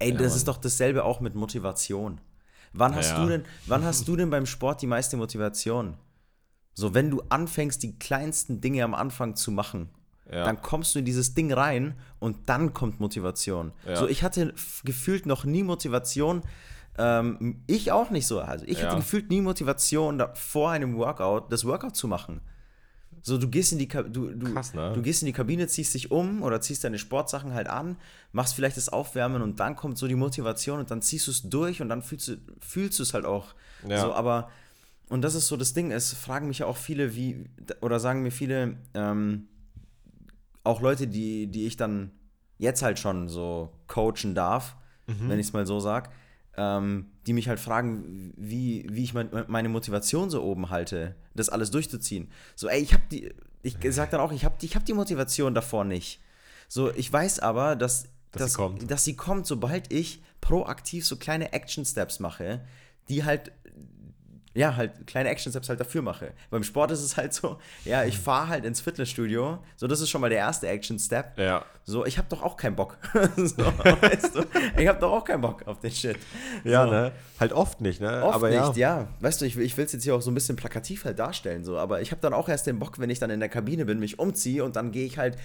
[0.00, 0.36] Ey, Ja, das Mann.
[0.38, 2.20] ist doch dasselbe auch mit Motivation.
[2.72, 3.22] Wann hast Ja.
[3.22, 5.96] du denn, wann hast du denn beim Sport die meiste Motivation?
[6.74, 9.88] So, wenn du anfängst, die kleinsten Dinge am Anfang zu machen,
[10.30, 10.44] Ja.
[10.44, 13.72] dann kommst du in dieses Ding rein und dann kommt Motivation.
[13.86, 13.96] Ja.
[13.96, 16.42] So, ich hatte gefühlt noch nie Motivation.
[16.96, 18.40] Ähm, ich auch nicht so.
[18.40, 18.94] Also ich hatte Ja.
[18.96, 22.40] gefühlt nie Motivation, da, vor einem Workout das Workout zu machen.
[23.22, 24.92] So, du gehst in die Ka du, du, Krass, ne?
[24.94, 27.96] du gehst in die Kabine, ziehst dich um oder ziehst deine Sportsachen halt an,
[28.32, 31.42] machst vielleicht das Aufwärmen und dann kommt so die Motivation und dann ziehst du es
[31.48, 33.54] durch und dann fühlst du fühlst du es halt auch.
[33.88, 34.00] Ja.
[34.00, 34.50] So, aber
[35.08, 37.44] und das ist so das Ding, es fragen mich ja auch viele, wie,
[37.80, 39.48] oder sagen mir viele, ähm,
[40.62, 42.10] auch Leute, die, die ich dann
[42.58, 44.76] jetzt halt schon so coachen darf,
[45.28, 46.10] wenn ich es mal so sag,
[46.56, 51.50] ähm, die mich halt fragen, wie, wie ich mein, meine Motivation so oben halte, das
[51.50, 52.30] alles durchzuziehen.
[52.56, 54.94] So, ey, ich habe die, ich sag dann auch, ich habe die, ich hab die
[54.94, 56.20] Motivation davor nicht.
[56.68, 58.90] So, ich weiß aber, dass, Dass sie kommt.
[58.90, 62.62] dass sie kommt, sobald ich proaktiv so kleine Action-Steps mache,
[63.10, 63.52] die halt
[64.54, 66.32] ja, halt kleine Action-Steps halt dafür mache.
[66.50, 70.10] Beim Sport ist es halt so, ja, ich fahre halt ins Fitnessstudio, so das ist
[70.10, 71.38] schon mal der erste Action-Step.
[71.38, 71.64] Ja.
[71.86, 72.96] So, ich habe doch auch keinen Bock.
[73.36, 74.44] so, weißt du?
[74.78, 76.16] Ich habe doch auch keinen Bock auf den Shit.
[76.62, 76.90] Ja, so.
[76.92, 77.12] ne?
[77.38, 78.22] Halt oft nicht, ne?
[78.24, 79.00] Oft aber nicht, ja.
[79.00, 79.08] ja.
[79.20, 81.18] Weißt du, ich, will- ich will es jetzt hier auch so ein bisschen plakativ halt
[81.18, 83.48] darstellen, so, aber ich habe dann auch erst den Bock, wenn ich dann in der
[83.50, 85.36] Kabine bin, mich umziehe und dann gehe ich halt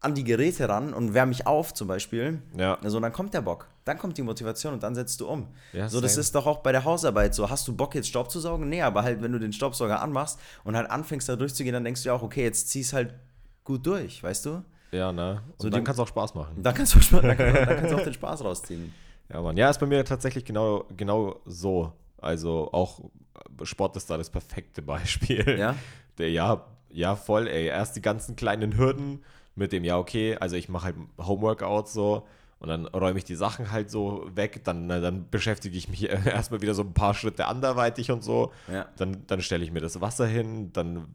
[0.00, 2.40] an die Geräte ran und wärme mich auf zum Beispiel.
[2.56, 2.78] Ja.
[2.82, 5.48] Also dann kommt der Bock, dann kommt die Motivation und dann setzt du um.
[5.72, 6.20] Ja, so, das same.
[6.20, 7.50] ist doch auch bei der Hausarbeit so.
[7.50, 8.68] Hast du Bock jetzt Staub zu saugen?
[8.68, 12.02] Nee, aber halt, wenn du den Staubsauger anmachst und halt anfängst da durchzugehen, dann denkst
[12.04, 13.14] du ja auch, okay, jetzt zieh's halt
[13.64, 14.62] gut durch, weißt du?
[14.92, 15.42] Ja, ne?
[15.56, 16.62] Und So dann kann es auch Spaß machen.
[16.62, 18.94] Da kannst du, Spaß- da kannst, du- da kannst du auch den Spaß rausziehen.
[19.32, 19.56] Ja, Mann.
[19.56, 21.92] Ja, ist bei mir tatsächlich genau, genau so.
[22.18, 25.58] Also auch äh, Sport ist da das perfekte Beispiel.
[25.58, 25.74] Ja?
[26.18, 27.66] Der, ja, ja, voll, ey.
[27.66, 29.22] Erst die ganzen kleinen Hürden
[29.58, 32.26] mit dem, ja, okay, also ich mache halt Homeworkout so
[32.60, 36.60] und dann räume ich die Sachen halt so weg, dann, dann beschäftige ich mich erstmal
[36.60, 38.52] wieder so ein paar Schritte anderweitig und so.
[38.72, 38.86] Ja.
[38.96, 41.06] Dann, dann stelle ich mir das Wasser hin, dann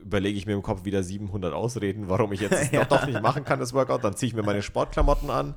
[0.00, 2.84] überlege ich mir im Kopf wieder 700 Ausreden, warum ich jetzt Ja.
[2.84, 4.04] doch, doch nicht machen kann, das Workout.
[4.04, 5.54] Dann ziehe ich mir meine Sportklamotten an,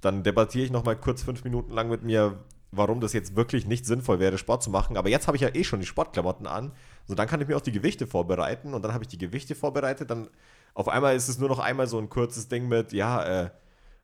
[0.00, 2.38] dann debattiere ich noch mal kurz fünf Minuten lang mit mir,
[2.72, 4.96] warum das jetzt wirklich nicht sinnvoll wäre, Sport zu machen.
[4.96, 6.72] Aber jetzt habe ich ja eh schon die Sportklamotten an.
[7.06, 9.54] So, dann kann ich mir auch die Gewichte vorbereiten und dann habe ich die Gewichte
[9.54, 10.10] vorbereitet.
[10.10, 10.28] Dann
[10.74, 13.50] auf einmal ist es nur noch einmal so ein kurzes Ding mit, ja, äh,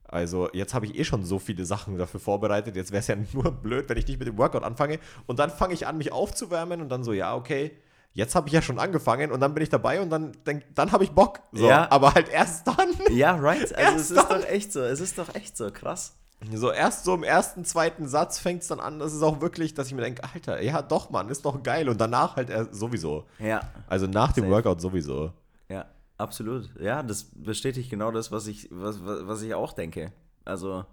[0.05, 2.75] also jetzt habe ich eh schon so viele Sachen dafür vorbereitet.
[2.75, 4.99] Jetzt wäre es ja nur blöd, wenn ich nicht mit dem Workout anfange.
[5.27, 7.77] Und dann fange ich an, mich aufzuwärmen und dann so, ja, okay.
[8.13, 10.91] Jetzt habe ich ja schon angefangen und dann bin ich dabei und dann denk, dann
[10.91, 11.41] habe ich Bock.
[11.53, 11.89] So, Ja.
[11.93, 12.89] Aber halt erst dann.
[13.11, 13.73] Ja, right.
[13.77, 14.41] Also es ist dann.
[14.41, 14.81] doch echt so.
[14.81, 16.17] Es ist doch echt so krass.
[16.53, 19.75] So erst so im ersten, zweiten Satz fängt es dann an, das ist auch wirklich,
[19.75, 21.89] dass ich mir denke, Alter, ja doch, Mann, ist doch geil.
[21.89, 23.27] Und danach halt sowieso.
[23.39, 23.61] Ja.
[23.87, 24.55] Also nach dem Safe.
[24.55, 25.33] Workout sowieso.
[25.69, 25.85] Ja,
[26.21, 26.71] absolut.
[26.81, 30.13] Ja, das bestätigt genau das, was ich, was, was was ich auch denke.
[30.45, 30.85] Also,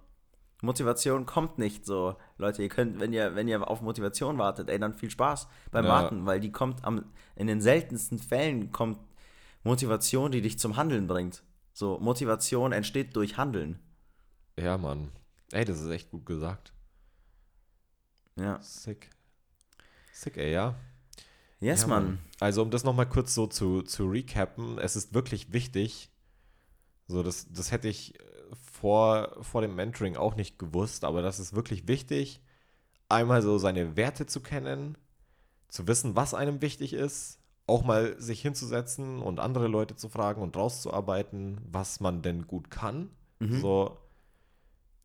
[0.62, 2.16] Motivation kommt nicht so.
[2.38, 5.86] Leute, ihr könnt, wenn ihr, wenn ihr auf Motivation wartet, ey, dann viel Spaß beim
[5.86, 5.92] Ja.
[5.92, 9.00] Warten, weil die kommt am, in den seltensten Fällen kommt
[9.64, 11.44] Motivation, die dich zum Handeln bringt.
[11.74, 13.80] So, Motivation entsteht durch Handeln.
[14.58, 15.12] Ja, Mann.
[15.52, 16.74] Ey, das ist echt gut gesagt.
[18.36, 18.60] Ja.
[18.62, 19.10] Sick.
[20.12, 20.76] Sick, ey, ja.
[21.60, 22.20] Yes, ja, Mann.
[22.40, 26.12] Also, um das nochmal kurz so zu, zu recappen, es ist wirklich wichtig,
[27.08, 28.24] so, das, das hätte ich äh,
[28.72, 32.42] vor, vor dem Mentoring auch nicht gewusst, aber das ist wirklich wichtig,
[33.10, 34.98] einmal so seine Werte zu kennen,
[35.70, 40.42] zu wissen, was einem wichtig ist, auch mal sich hinzusetzen und andere Leute zu fragen
[40.42, 43.10] und rauszuarbeiten, was man denn gut kann.
[43.40, 43.60] Mhm.
[43.60, 43.98] So,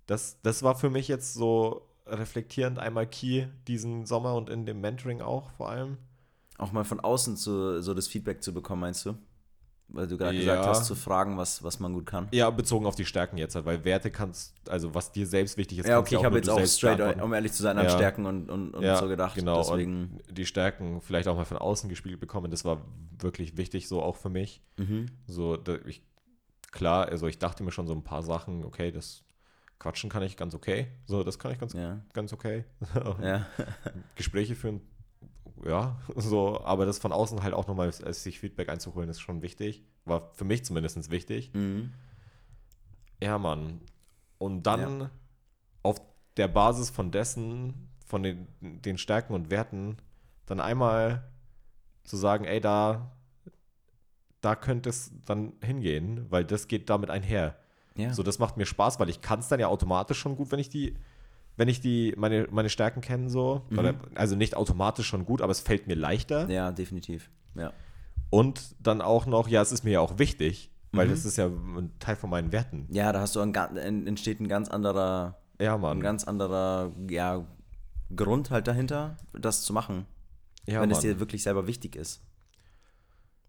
[0.06, 4.80] das, das war für mich jetzt so reflektierend einmal key diesen Sommer und in dem
[4.80, 5.98] Mentoring auch vor allem.
[6.62, 9.14] Auch mal von außen zu, so das Feedback zu bekommen, meinst du?
[9.88, 10.40] Weil du gerade Ja.
[10.40, 12.29] gesagt hast, zu fragen, was, was man gut kann.
[12.33, 15.79] Ja, bezogen auf die Stärken jetzt halt, weil Werte kannst, also was dir selbst wichtig
[15.81, 17.20] ist, Ja, okay, ich habe jetzt auch straight, beantworten.
[17.22, 17.90] um ehrlich zu sein, an Ja.
[17.90, 19.35] Stärken und, und, und ja, so gedacht.
[19.35, 22.81] Genau, Deswegen, und die Stärken vielleicht auch mal von außen gespielt bekommen, das war
[23.18, 24.62] wirklich wichtig, so auch für mich.
[24.77, 25.07] mhm.
[25.27, 26.03] So, da, ich,
[26.70, 29.25] klar, also ich dachte mir schon so ein paar Sachen, okay, das
[29.79, 30.87] Quatschen kann ich ganz okay.
[31.07, 31.75] So, das kann ich ganz,
[32.14, 32.64] ganz okay.
[34.14, 34.81] Gespräche führen,
[35.64, 39.85] ja, so, aber das von außen halt auch nochmal sich Feedback einzuholen, ist schon wichtig.
[40.05, 41.53] War für mich zumindest wichtig.
[41.55, 41.92] mhm.
[43.22, 43.81] Ja, Mann.
[44.38, 45.11] Und dann
[45.85, 46.01] auf
[46.37, 49.98] der Basis von dessen, von den, den Stärken und Werten,
[50.46, 51.31] dann einmal
[52.03, 53.12] zu sagen, ey, da,
[54.40, 57.57] da könnte es dann hingehen, weil das geht damit einher.
[57.96, 58.12] ja.
[58.12, 60.59] So, das macht mir Spaß, weil ich kann es dann ja automatisch schon gut, wenn
[60.59, 60.96] ich die,
[61.56, 63.62] wenn ich die, meine, meine Stärken kenne, so.
[63.70, 63.78] Mhm.
[63.78, 66.48] Oder, also nicht automatisch schon gut, aber es fällt mir leichter.
[66.50, 67.30] ja, definitiv.
[67.54, 67.72] Ja,
[68.30, 71.10] Und dann auch noch, ja, es ist mir ja auch wichtig, weil Mhm.
[71.10, 72.86] das ist ja ein Teil von meinen Werten.
[72.90, 76.00] ja da hast du ein, entsteht ein ganz anderer, Ja, ein Mann.
[76.00, 77.46] ganz anderer, ja,
[78.16, 80.06] Grund halt dahinter, das zu machen.
[80.66, 81.02] Ja, wenn es Mann.
[81.14, 82.22] dir wirklich selber wichtig ist.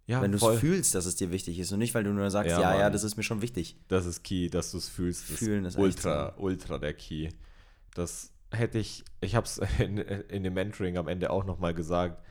[0.06, 2.30] ja, wenn du es fühlst, dass es dir wichtig ist und nicht, weil du nur
[2.30, 3.78] sagst, Ja, ja, ja, das ist mir schon wichtig.
[3.88, 5.24] Das ist Key, dass du es fühlst.
[5.24, 7.30] Fühlen ist ultra, ultra der Key.
[7.96, 12.22] Das hätte ich, ich habe es in, in dem Mentoring am Ende auch nochmal gesagt.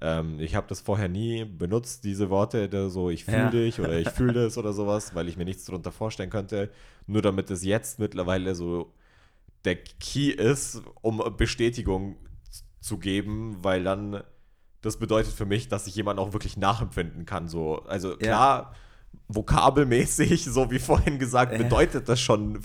[0.00, 3.50] Ähm, ich habe das vorher nie benutzt, diese Worte, so ich fühle Ja.
[3.50, 6.70] dich oder ich fühle das oder sowas, weil ich mir nichts darunter vorstellen könnte.
[7.06, 8.92] Nur damit es jetzt mittlerweile so
[9.64, 12.16] der Key ist, um Bestätigung
[12.80, 14.22] zu geben, weil dann
[14.80, 17.46] das bedeutet für mich, dass ich jemanden auch wirklich nachempfinden kann.
[17.46, 18.74] So, also klar,
[19.28, 21.58] vokabelmäßig, so wie vorhin gesagt, Ja.
[21.58, 22.60] bedeutet das schon,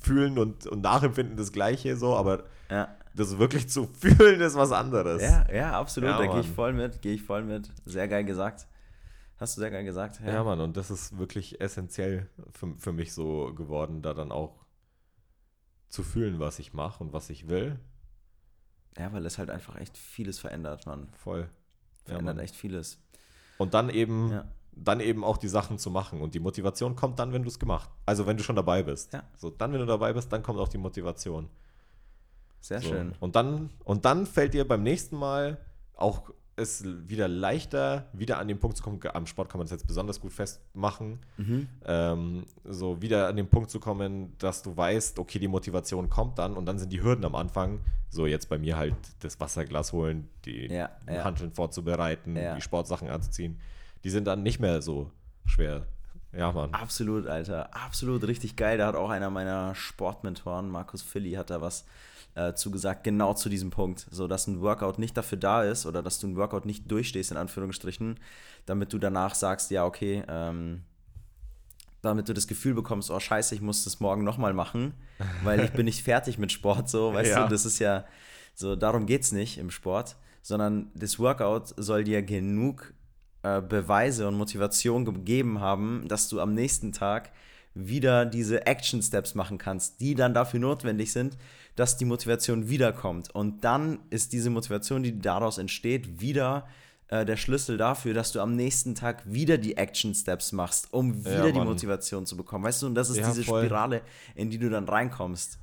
[0.00, 2.94] Fühlen und, und Nachempfinden das Gleiche, so, aber Ja.
[3.14, 5.20] das wirklich zu fühlen ist was anderes.
[5.22, 6.10] Ja, ja, absolut.
[6.10, 6.54] Ja, da gehe ich Mann.
[6.54, 7.70] voll mit, gehe ich voll mit.
[7.84, 8.66] Sehr geil gesagt.
[9.36, 10.20] Hast du sehr geil gesagt.
[10.24, 10.44] Ja.
[10.44, 14.64] Mann, und das ist wirklich essentiell für, für mich so geworden, da dann auch
[15.88, 17.78] zu fühlen, was ich mache und was ich will.
[18.96, 21.08] Ja, weil es halt einfach echt vieles verändert, man.
[21.18, 21.40] Voll.
[22.06, 22.44] Ja, Verändert Mann.
[22.44, 23.00] echt vieles.
[23.58, 24.44] Und dann eben, Ja.
[24.76, 26.20] Dann eben auch die Sachen zu machen.
[26.20, 29.12] Und die Motivation kommt dann, wenn du es gemacht Also wenn du schon dabei bist.
[29.12, 29.22] Ja.
[29.36, 31.48] So, dann, wenn du dabei bist, dann kommt auch die Motivation.
[32.60, 32.88] Sehr So.
[32.88, 33.12] schön.
[33.20, 35.58] Und dann, und dann fällt dir beim nächsten Mal
[35.96, 39.00] auch es wieder leichter, wieder an den Punkt zu kommen.
[39.12, 41.18] Am Sport kann man das jetzt besonders gut festmachen.
[41.36, 41.68] Mhm.
[41.84, 46.38] Ähm, so wieder an den Punkt zu kommen, dass du weißt, okay, die Motivation kommt
[46.38, 47.80] dann und dann sind die Hürden am Anfang.
[48.08, 51.24] So jetzt bei mir halt das Wasserglas holen, die Ja, ja.
[51.24, 52.54] Handeln vorzubereiten, Ja.
[52.54, 53.58] die Sportsachen anzuziehen.
[54.04, 55.10] Die sind dann nicht mehr so
[55.46, 55.86] schwer.
[56.32, 56.72] Ja, Mann.
[56.74, 57.74] Absolut, Alter.
[57.74, 58.78] Absolut richtig geil.
[58.78, 61.84] Da hat auch einer meiner Sportmentoren, Markus Philly, hat da was
[62.34, 64.06] äh, zugesagt, genau zu diesem Punkt.
[64.10, 67.30] So, dass ein Workout nicht dafür da ist oder dass du ein Workout nicht durchstehst,
[67.30, 68.18] in Anführungsstrichen,
[68.66, 70.82] damit du danach sagst, ja, okay, ähm,
[72.02, 74.92] damit du das Gefühl bekommst, oh scheiße, ich muss das morgen nochmal machen,
[75.44, 77.44] weil ich bin nicht fertig mit Sport, so, weißt Ja.
[77.44, 78.04] du, das ist ja,
[78.54, 82.92] so, darum geht's nicht im Sport, sondern das Workout soll dir genug
[83.44, 87.30] äh, Beweise und Motivation gegeben haben, dass du am nächsten Tag
[87.74, 91.36] wieder diese Action Steps machen kannst, die dann dafür notwendig sind,
[91.76, 93.34] dass die Motivation wiederkommt.
[93.34, 96.68] Und dann ist diese Motivation, die daraus entsteht, wieder
[97.08, 101.24] äh, der Schlüssel dafür, dass du am nächsten Tag wieder die Action Steps machst, um
[101.24, 101.66] wieder die Mann.
[101.66, 102.64] Motivation zu bekommen.
[102.64, 103.64] Weißt du, und das ist Ja, diese voll.
[103.64, 104.02] Spirale,
[104.36, 105.58] in die du dann reinkommst.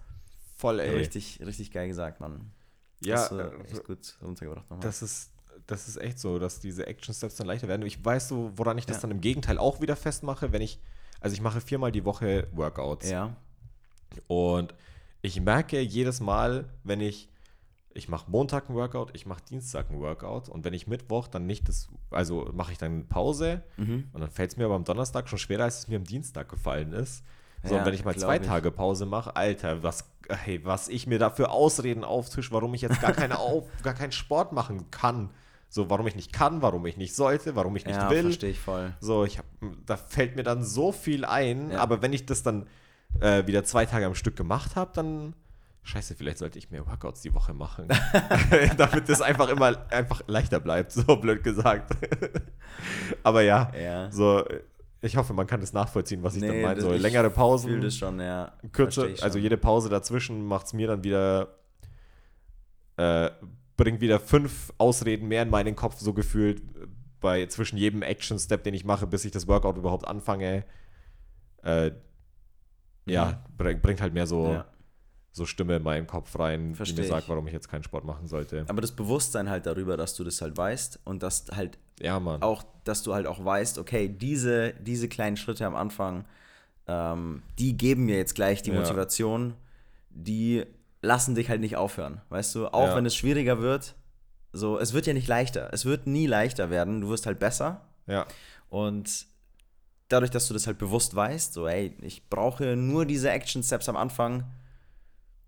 [0.58, 0.98] Voll, ey.
[0.98, 2.52] Richtig, richtig geil gesagt, Mann.
[3.04, 4.84] Ja, Hast du äh, echt gut untergebracht nochmal.
[4.86, 5.32] Das ist,
[5.72, 7.86] das ist echt so, dass diese Action Steps dann leichter werden.
[7.86, 9.02] Ich weiß so, woran ich das Ja.
[9.02, 10.80] dann im Gegenteil auch wieder festmache, wenn ich,
[11.20, 13.10] also ich mache viermal die Woche Workouts.
[13.10, 13.36] ja,
[14.28, 14.74] Und
[15.22, 17.30] ich merke jedes Mal, wenn ich,
[17.94, 21.46] ich mache Montag ein Workout, ich mache Dienstag ein Workout und wenn ich Mittwoch dann
[21.46, 24.10] nicht das, also mache ich dann Pause Mhm.
[24.14, 26.50] und dann fällt es mir aber am Donnerstag schon schwerer, als es mir am Dienstag
[26.50, 27.24] gefallen ist.
[27.64, 28.42] So, Ja, und wenn ich mal zwei ich.
[28.48, 32.82] Tage Pause mache, Alter, was, hey, was ich mir da für Ausreden auftisch, warum ich
[32.82, 35.30] jetzt gar, keine auf, gar keinen Sport machen kann.
[35.74, 38.24] So, warum ich nicht kann, warum ich nicht sollte, warum ich nicht ja will.
[38.24, 38.94] verstehe ich voll.
[39.00, 39.46] So, ich hab,
[39.86, 41.80] da fällt mir dann so viel ein, Ja.
[41.80, 42.68] aber wenn ich das dann
[43.22, 45.34] äh, wieder zwei Tage am Stück gemacht habe, dann
[45.84, 47.88] scheiße, vielleicht sollte ich mehr Workouts die Woche machen.
[48.78, 51.96] Damit das einfach immer einfach leichter bleibt, so blöd gesagt.
[53.24, 54.12] aber ja, Ja.
[54.12, 54.44] so
[55.04, 56.76] ich hoffe, man kann das nachvollziehen, was ich dann Nee, meine.
[56.76, 58.52] das- So längere Fühl Pausen, das schon, ja.
[58.74, 59.44] kürze, Versteh ich also schon.
[59.44, 61.48] jede Pause dazwischen macht es mir dann wieder
[62.98, 63.30] äh,
[63.82, 66.62] bringt wieder fünf Ausreden mehr in meinen Kopf, so gefühlt,
[67.20, 70.64] bei zwischen jedem Action-Step, den ich mache, bis ich das Workout überhaupt anfange.
[71.64, 71.92] Äh,
[73.06, 74.54] ja, bring, bringt halt mehr so, Mhm.
[74.54, 74.66] Ja.
[75.32, 78.06] so Stimme in meinen Kopf rein, die Versteh mir sagt, warum ich jetzt keinen Sport
[78.06, 78.66] machen sollte.
[78.68, 82.42] Aber das Bewusstsein halt darüber, dass du das halt weißt und dass halt Ja, Mann.
[82.44, 86.26] auch, dass du halt auch weißt, okay, diese, diese kleinen Schritte am Anfang,
[86.88, 88.80] ähm, die geben mir jetzt gleich die Ja.
[88.80, 89.56] Motivation,
[90.12, 90.66] die
[91.02, 92.68] lassen dich halt nicht aufhören, weißt du?
[92.68, 92.96] Auch Ja.
[92.96, 93.96] wenn es schwieriger wird,
[94.54, 95.70] so, es wird ja nicht leichter.
[95.72, 97.02] Es wird nie leichter werden.
[97.02, 97.82] Du wirst halt besser.
[98.08, 98.26] Ja,
[98.70, 99.26] Und
[100.10, 103.96] dadurch, dass du das halt bewusst weißt, so, ey, ich brauche nur diese Action-Steps am
[103.96, 104.44] Anfang,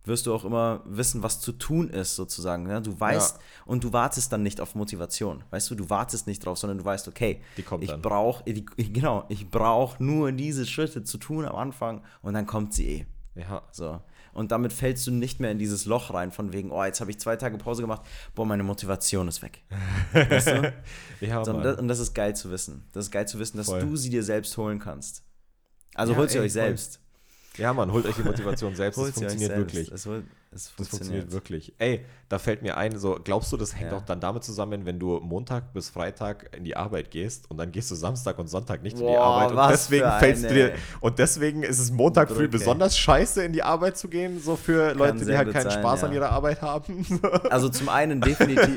[0.05, 2.63] wirst du auch immer wissen, was zu tun ist, sozusagen.
[2.63, 2.81] Ne?
[2.81, 3.41] Du weißt Ja.
[3.65, 5.43] und du wartest dann nicht auf Motivation.
[5.49, 9.23] Weißt du, du wartest nicht drauf, sondern du weißt, okay, Die kommt ich brauche, genau,
[9.29, 13.05] ich brauche nur diese Schritte zu tun am Anfang und dann kommt sie eh.
[13.35, 13.61] ja.
[13.71, 14.01] So.
[14.33, 17.11] Und damit fällst du nicht mehr in dieses Loch rein, von wegen, oh, jetzt habe
[17.11, 18.01] ich zwei Tage Pause gemacht,
[18.35, 19.63] boah, meine Motivation ist weg.
[20.13, 20.73] weißt du?
[21.21, 22.83] Ja, So, und, das, und das ist geil zu wissen.
[22.91, 23.81] Das ist geil zu wissen, dass Voll.
[23.81, 25.23] du sie dir selbst holen kannst.
[25.95, 26.61] Also Ja, holt sie ey, euch voll.
[26.63, 26.99] selbst.
[27.57, 28.97] Ja, Mann, holt euch die Motivation selbst.
[28.99, 29.91] Das funktioniert wirklich.
[30.05, 30.23] Hol-
[30.55, 30.99] es Das funktioniert.
[31.23, 31.73] funktioniert wirklich.
[31.79, 33.97] Ey, da fällt mir ein, so, glaubst du, das hängt Ja.
[33.97, 37.71] auch dann damit zusammen, wenn du Montag bis Freitag in die Arbeit gehst und dann
[37.71, 41.19] gehst du Samstag und Sonntag nicht in die Boah, Arbeit und deswegen fällst dir und
[41.19, 42.49] deswegen ist es Montag früh Brücke.
[42.49, 46.03] besonders scheiße in die Arbeit zu gehen, so für Leute, die halt keinen sein, Spaß
[46.05, 46.15] an ja.
[46.17, 47.05] ihrer Arbeit haben.
[47.49, 48.75] Also zum einen definitiv.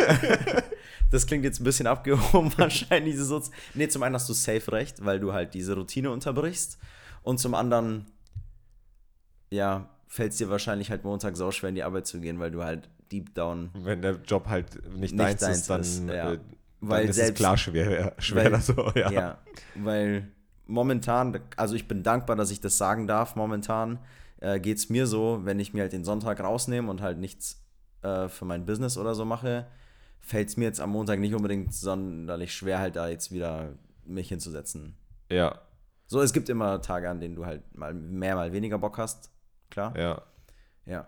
[1.10, 3.16] das klingt jetzt ein bisschen abgehoben wahrscheinlich.
[3.18, 6.78] Sozi nee, zum einen hast du safe recht, weil du halt diese Routine unterbrichst.
[7.22, 8.06] Und zum anderen,
[9.50, 12.50] ja, fällt es dir wahrscheinlich halt Montag sau schwer in die Arbeit zu gehen, weil
[12.50, 13.70] du halt deep down.
[13.74, 16.32] wenn der Job halt nicht, Nicht deins, deins ist, dann, ist, ja.
[16.34, 16.38] äh,
[16.80, 19.10] Weil dann ist selbst- es klar schwer, schwerer weil- so, ja.
[19.10, 19.38] Ja.
[19.74, 20.28] weil
[20.66, 23.98] momentan, also ich bin dankbar, dass ich das sagen darf, momentan
[24.40, 27.64] äh, geht es mir so, wenn ich mir halt den Sonntag rausnehme und halt nichts
[28.02, 29.66] äh, für mein Business oder so mache,
[30.20, 34.28] fällt es mir jetzt am Montag nicht unbedingt sonderlich schwer, halt da jetzt wieder mich
[34.28, 34.96] hinzusetzen.
[35.30, 35.60] Ja,
[36.08, 39.30] So, es gibt immer Tage, an denen du halt mal mehr, mal weniger Bock hast.
[39.70, 39.96] Klar.
[39.98, 40.22] ja.
[40.86, 41.06] Ja.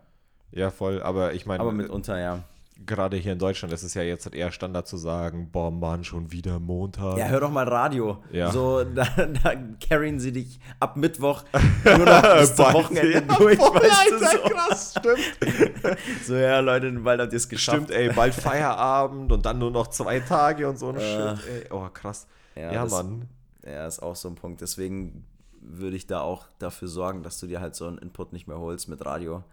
[0.50, 2.42] Ja, voll, aber ich meine, Aber mitunter, ja.
[2.86, 6.04] gerade hier in Deutschland ist es ja jetzt halt eher Standard zu sagen, boah Mann,
[6.04, 7.18] schon wieder Montag.
[7.18, 8.22] Ja, hör doch mal Radio.
[8.32, 8.50] Ja.
[8.50, 9.52] So, da, da
[9.86, 11.44] carryen sie dich ab Mittwoch
[11.84, 12.72] nur noch bis zum.
[12.72, 14.54] Wochenende Ja, durch, voll, weißt du Alter, so.
[14.54, 15.98] krass, stimmt.
[16.24, 17.76] So, ja, Leute, bald habt ihr es geschafft.
[17.84, 21.46] Stimmt, ey, bald Feierabend und dann nur noch zwei Tage und so ein Äh, Shit,
[21.48, 21.64] ey.
[21.70, 22.26] Oh, krass.
[22.56, 23.28] Ja, Ja, das- Mann.
[23.66, 24.62] Ja, ist auch so ein Punkt.
[24.62, 25.26] Deswegen
[25.70, 28.58] würde ich da auch dafür sorgen, dass du dir halt so einen Input nicht mehr
[28.58, 29.44] holst mit Radio.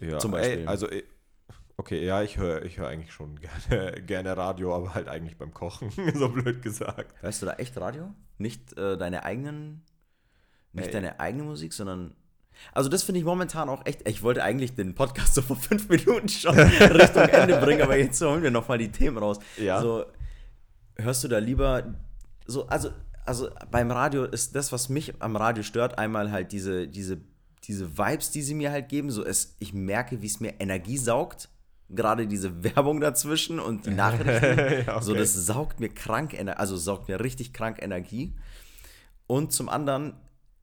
[0.00, 0.68] Ja, Zum Ey, Beispiel.
[0.68, 1.04] also, ey,
[1.76, 5.52] okay, ja, ich höre ich hör eigentlich schon gerne, gerne Radio, aber halt eigentlich beim
[5.54, 7.14] Kochen, so blöd gesagt.
[7.22, 8.12] Hörst du da echt Radio?
[8.38, 9.82] Nicht äh, deine eigenen,
[10.72, 10.92] nicht Ey.
[10.92, 12.14] deine eigene Musik, sondern.
[12.72, 14.08] Also das finde ich momentan auch echt.
[14.08, 18.20] Ich wollte eigentlich den Podcast so vor fünf Minuten schon Richtung Ende bringen, aber jetzt
[18.20, 19.38] holen wir nochmal die Themen raus.
[19.56, 19.80] Ja.
[19.80, 20.04] So,
[20.96, 21.94] hörst du da lieber
[22.46, 22.90] so, also,
[23.24, 27.18] also beim Radio ist das, was mich am Radio stört, einmal halt diese, diese,
[27.64, 29.10] diese Vibes, die sie mir halt geben.
[29.10, 31.48] So, es, ich merke, wie es mir Energie saugt.
[31.90, 34.84] Gerade diese Werbung dazwischen und die Nachrichten.
[34.86, 35.20] Ja, So, okay.
[35.20, 38.34] das saugt mir krank, also saugt mir richtig krank Energie.
[39.26, 40.14] Und zum anderen,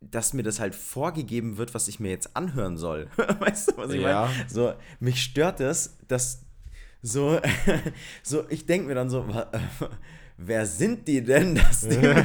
[0.02, 3.10] dass mir das halt vorgegeben wird, was ich mir jetzt anhören soll.
[3.40, 4.26] weißt du, was ich Ja.
[4.26, 4.50] meine?
[4.50, 6.44] So, mich stört das, dass
[7.04, 7.40] so,
[8.24, 9.26] so ich denke mir dann so,
[10.46, 12.24] wer sind die denn, dass die mir,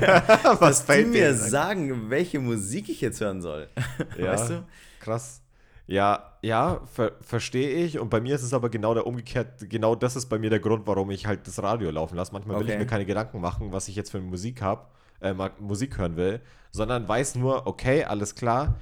[0.61, 3.69] dass die mir sagen, welche Musik ich jetzt hören soll?
[4.19, 4.65] Ja, Weißt du?
[5.01, 5.43] krass.
[5.89, 7.99] Ja, ja, ver verstehe ich.
[8.01, 10.59] Und bei mir ist es aber genau der umgekehrt, genau das ist bei mir der
[10.59, 12.33] Grund, warum ich halt das Radio laufen lasse.
[12.33, 12.81] Manchmal will ich Okay.
[12.81, 14.87] mir keine Gedanken machen, was ich jetzt für Musik habe,
[15.21, 16.41] äh, Musik hören will,
[16.73, 18.75] sondern weiß nur, okay, alles klar,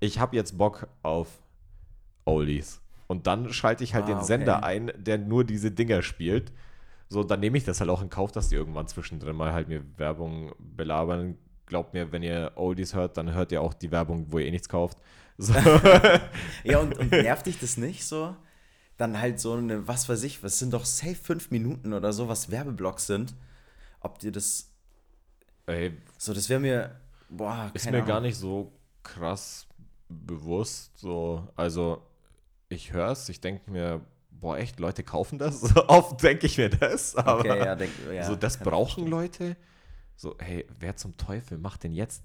[0.00, 1.28] ich habe jetzt Bock auf
[2.24, 2.80] Oldies.
[3.06, 4.26] Und dann schalte ich halt Ah, den okay.
[4.26, 6.52] Sender ein, der nur diese Dinger spielt.
[7.08, 9.68] So, dann nehme ich das halt auch in Kauf, dass die irgendwann zwischendrin mal halt
[9.68, 11.38] mir Werbung belabern.
[11.66, 14.50] Glaubt mir, wenn ihr Oldies hört, dann hört ihr auch die Werbung, wo ihr eh
[14.50, 14.98] nichts kauft.
[15.38, 15.52] So.
[16.64, 18.34] Ja, und, und nervt dich das nicht so?
[18.96, 22.26] Dann halt so eine, was weiß ich, was sind doch safe fünf Minuten oder so,
[22.28, 23.34] was Werbeblocks sind.
[24.00, 24.72] Ob dir das,
[25.66, 28.22] Ey, so, das wäre mir, boah, ist mir gar Ahnung.
[28.22, 29.66] nicht so krass
[30.08, 30.96] bewusst.
[30.96, 32.00] So, also
[32.70, 34.00] ich höre es, ich denke mir,
[34.40, 35.60] boah, echt, Leute kaufen das.
[35.76, 37.16] So oft denke ich mir das.
[37.16, 39.06] Aber Okay, ja, denk, ja, so, das brauchen.
[39.06, 39.56] Leute.
[40.16, 42.22] So, hey, wer zum Teufel macht denn jetzt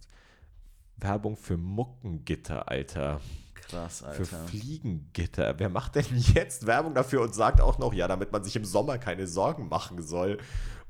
[0.97, 3.19] Werbung für Muckengitter, Alter?
[3.53, 4.47] Krass, Für Alter.
[4.47, 5.55] Fliegengitter.
[5.57, 8.65] Wer macht denn jetzt Werbung dafür und sagt auch noch, ja, damit man sich im
[8.65, 10.37] Sommer keine Sorgen machen soll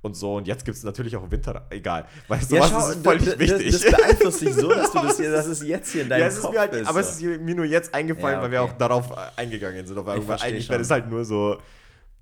[0.01, 0.35] und so.
[0.35, 1.65] Und jetzt gibt es natürlich auch Winter.
[1.69, 2.05] Egal.
[2.27, 2.69] Weißt du Ja, was?
[2.71, 3.71] schau, ist d- wichtig.
[3.71, 6.27] Das beeinflusst dich so, dass du das hier, dass es jetzt hier in deinem ja,
[6.27, 6.87] ist Kopf mir halt, ist.
[6.87, 8.71] aber es ist mir nur jetzt eingefallen, Ja, weil wir okay.
[8.73, 10.03] auch darauf äh, eingegangen sind.
[10.05, 11.57] Weil eigentlich wäre es halt nur so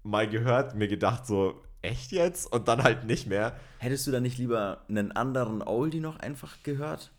[0.04, 2.52] mal gehört, mir gedacht, so, echt jetzt?
[2.52, 3.54] Und dann halt nicht mehr.
[3.78, 7.12] Hättest du da nicht lieber einen anderen Oldie noch einfach gehört?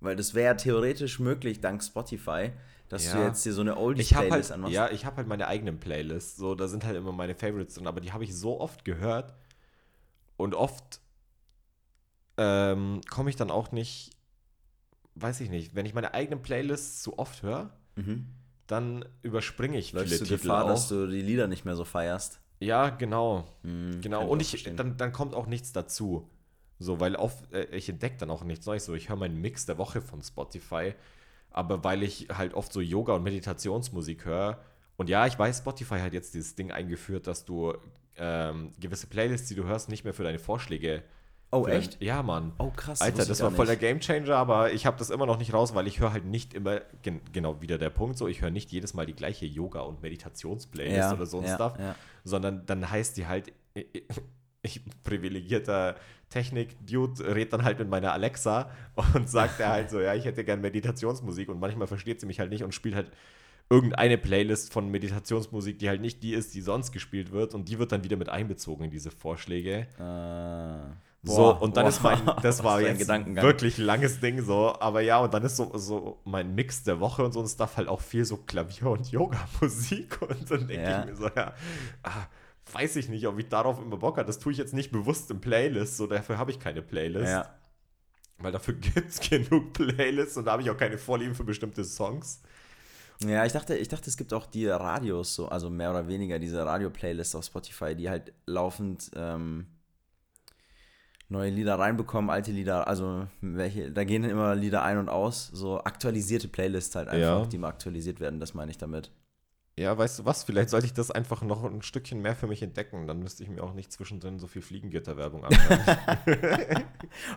[0.00, 2.50] Weil das wäre ja theoretisch möglich, dank Spotify,
[2.88, 3.26] dass du Ja.
[3.26, 4.74] jetzt hier so eine Oldie-Playlist halt, anmachst.
[4.74, 6.36] ja, ich habe halt meine eigenen Playlists.
[6.36, 9.34] So, da sind halt immer meine Favorites drin, aber die habe ich so oft gehört
[10.38, 11.00] und oft
[12.38, 14.10] ähm, komme ich dann auch nicht,
[15.16, 18.26] weiß ich nicht, wenn ich meine eigenen Playlists zu oft höre, Mhm.
[18.68, 20.68] dann überspringe ich Läufst viele du Titel Gefahr, auch.
[20.68, 22.40] dass du die Lieder nicht mehr so feierst?
[22.60, 23.44] ja, genau.
[23.62, 26.28] Mhm, Genau, und ich, dann, dann kommt auch nichts dazu.
[26.80, 28.84] So, weil oft, äh, ich entdecke dann auch nichts Neues.
[28.84, 30.94] So, ich höre meinen Mix der Woche von Spotify,
[31.50, 34.60] aber weil ich halt oft so Yoga- und Meditationsmusik höre.
[34.96, 37.74] Und ja, ich weiß, Spotify hat jetzt dieses Ding eingeführt, dass du
[38.18, 41.02] ähm, gewisse Playlists, die du hörst, nicht mehr für deine Vorschläge.
[41.50, 42.02] Oh, für dein- echt?
[42.02, 42.52] Ja, Mann.
[42.58, 43.00] Oh, krass.
[43.00, 43.76] Alter, das war voll der.
[43.76, 46.80] Gamechanger, aber ich habe das immer noch nicht raus, weil ich höre halt nicht immer,
[47.02, 50.02] gen genau wieder der Punkt so, ich höre nicht jedes Mal die gleiche Yoga- und
[50.02, 51.94] Meditationsplaylist ja, oder so ein ja, Stuff, Ja.
[52.24, 53.52] sondern dann heißt die halt
[54.62, 55.96] ich privilegierter
[56.30, 58.70] Technik-Dude redet dann halt mit meiner Alexa
[59.14, 62.40] und sagt er halt so, ja, ich hätte gern Meditationsmusik und manchmal versteht sie mich
[62.40, 63.10] halt nicht und spielt halt
[63.70, 67.78] irgendeine Playlist von Meditationsmusik, die halt nicht die ist, die sonst gespielt wird und die
[67.78, 69.86] wird dann wieder mit einbezogen in diese Vorschläge.
[69.98, 70.94] Äh,
[71.24, 73.44] So, boah, und dann boah, ist mein, das war jetzt Gedankengang.
[73.44, 77.24] wirklich langes Ding so, aber ja, und dann ist so, so mein Mix der Woche
[77.24, 81.00] und so ein Stuff halt auch viel so Klavier- und Yoga-Musik und dann denke Ja.
[81.00, 81.52] ich mir so, ja,
[82.04, 82.26] ah,
[82.72, 84.26] weiß ich nicht, ob ich darauf immer Bock habe.
[84.26, 87.48] Das tue ich jetzt nicht bewusst in Playlists, so dafür habe ich keine Playlist, Ja.
[88.38, 91.84] weil dafür gibt es genug Playlists und da habe ich auch keine Vorlieben für bestimmte
[91.84, 92.40] Songs.
[93.26, 96.38] Ja, ich dachte, ich dachte, es gibt auch die Radios, so, also mehr oder weniger
[96.38, 99.66] diese Radio-Playlists auf Spotify, die halt laufend ähm,
[101.28, 105.78] neue Lieder reinbekommen, alte Lieder, also welche, da gehen immer Lieder ein und aus, so
[105.82, 107.46] aktualisierte Playlists halt einfach, Ja.
[107.46, 109.10] die mal aktualisiert werden, das meine ich damit.
[109.78, 112.62] Ja, weißt du was, vielleicht sollte ich das einfach noch ein Stückchen mehr für mich
[112.64, 115.80] entdecken, dann müsste ich mir auch nicht zwischendrin so viel Fliegengitterwerbung anhören.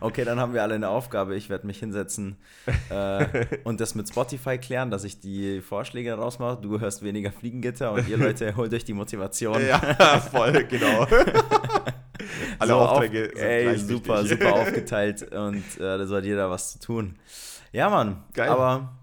[0.01, 1.35] Okay, dann haben wir alle eine Aufgabe.
[1.35, 2.37] Ich werde mich hinsetzen
[2.89, 6.59] äh, und das mit Spotify klären, dass ich die Vorschläge rausmache.
[6.61, 9.61] Du hörst weniger Fliegengitter und ihr Leute holt euch die Motivation.
[9.65, 9.79] ja,
[10.19, 11.05] voll, genau.
[12.59, 14.39] Alle So Aufträge auf, sind ey, super, wichtig.
[14.39, 17.15] super aufgeteilt und äh, da soll jeder was zu tun.
[17.71, 18.23] Ja, Mann.
[18.33, 18.49] Geil.
[18.49, 18.93] Aber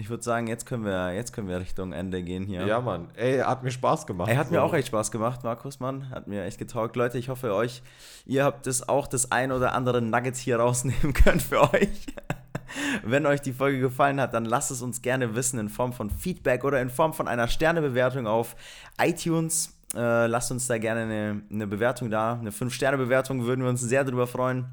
[0.00, 2.66] ich würde sagen, jetzt können wir, jetzt können wir Richtung Ende gehen hier.
[2.66, 3.08] Ja, Mann.
[3.14, 4.28] Ey, hat mir Spaß gemacht.
[4.30, 4.62] Ey, hat mir So.
[4.62, 6.10] auch echt Spaß gemacht, Markus, Mann.
[6.10, 6.96] Hat mir echt getaugt.
[6.96, 7.82] Leute, ich hoffe, euch,
[8.26, 12.06] ihr habt das auch das ein oder andere Nugget hier rausnehmen können für euch.
[13.04, 16.08] Wenn euch die Folge gefallen hat, dann lasst es uns gerne wissen in Form von
[16.10, 18.56] Feedback oder in Form von einer Sternebewertung auf
[19.00, 19.76] iTunes.
[19.94, 22.34] Äh, lasst uns da gerne eine, eine Bewertung da.
[22.40, 24.66] Eine 5-Sterne-Bewertung würden wir uns sehr drüber freuen.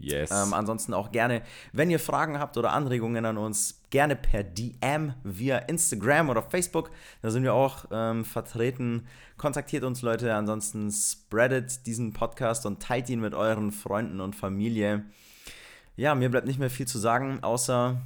[0.00, 0.30] Yes.
[0.30, 1.42] Ähm, ansonsten auch gerne,
[1.72, 6.90] wenn ihr Fragen habt oder Anregungen an uns, gerne per DM via Instagram oder Facebook.
[7.22, 9.06] Da sind wir auch ähm, vertreten.
[9.36, 10.34] Kontaktiert uns, Leute.
[10.34, 15.04] Ansonsten spreadet diesen Podcast und teilt ihn mit euren Freunden und Familie.
[15.96, 18.00] Ja, mir bleibt nicht mehr viel zu sagen, außer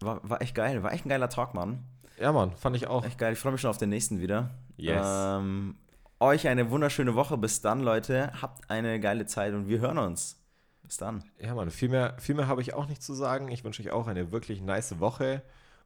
[0.00, 0.82] war, war echt geil.
[0.82, 1.84] War echt ein geiler Talk, Mann.
[2.20, 3.04] ja, Mann, fand ich auch.
[3.04, 3.32] Echt geil.
[3.32, 4.50] Ich freue mich schon auf den nächsten wieder.
[4.76, 5.04] Yes.
[5.04, 5.76] Ähm,
[6.20, 7.36] euch eine wunderschöne Woche.
[7.36, 8.32] Bis dann, Leute.
[8.40, 10.40] Habt eine geile Zeit und wir hören uns.
[10.86, 11.24] Bis dann.
[11.40, 13.50] Ja, Mann, viel mehr, viel mehr habe ich auch nicht zu sagen.
[13.50, 15.42] Ich wünsche euch auch eine wirklich nice Woche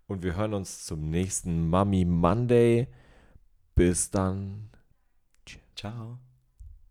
[0.07, 2.89] und wir hören uns zum nächsten Mummy Monday.
[3.75, 4.69] Bis dann.
[5.75, 6.19] Ciao.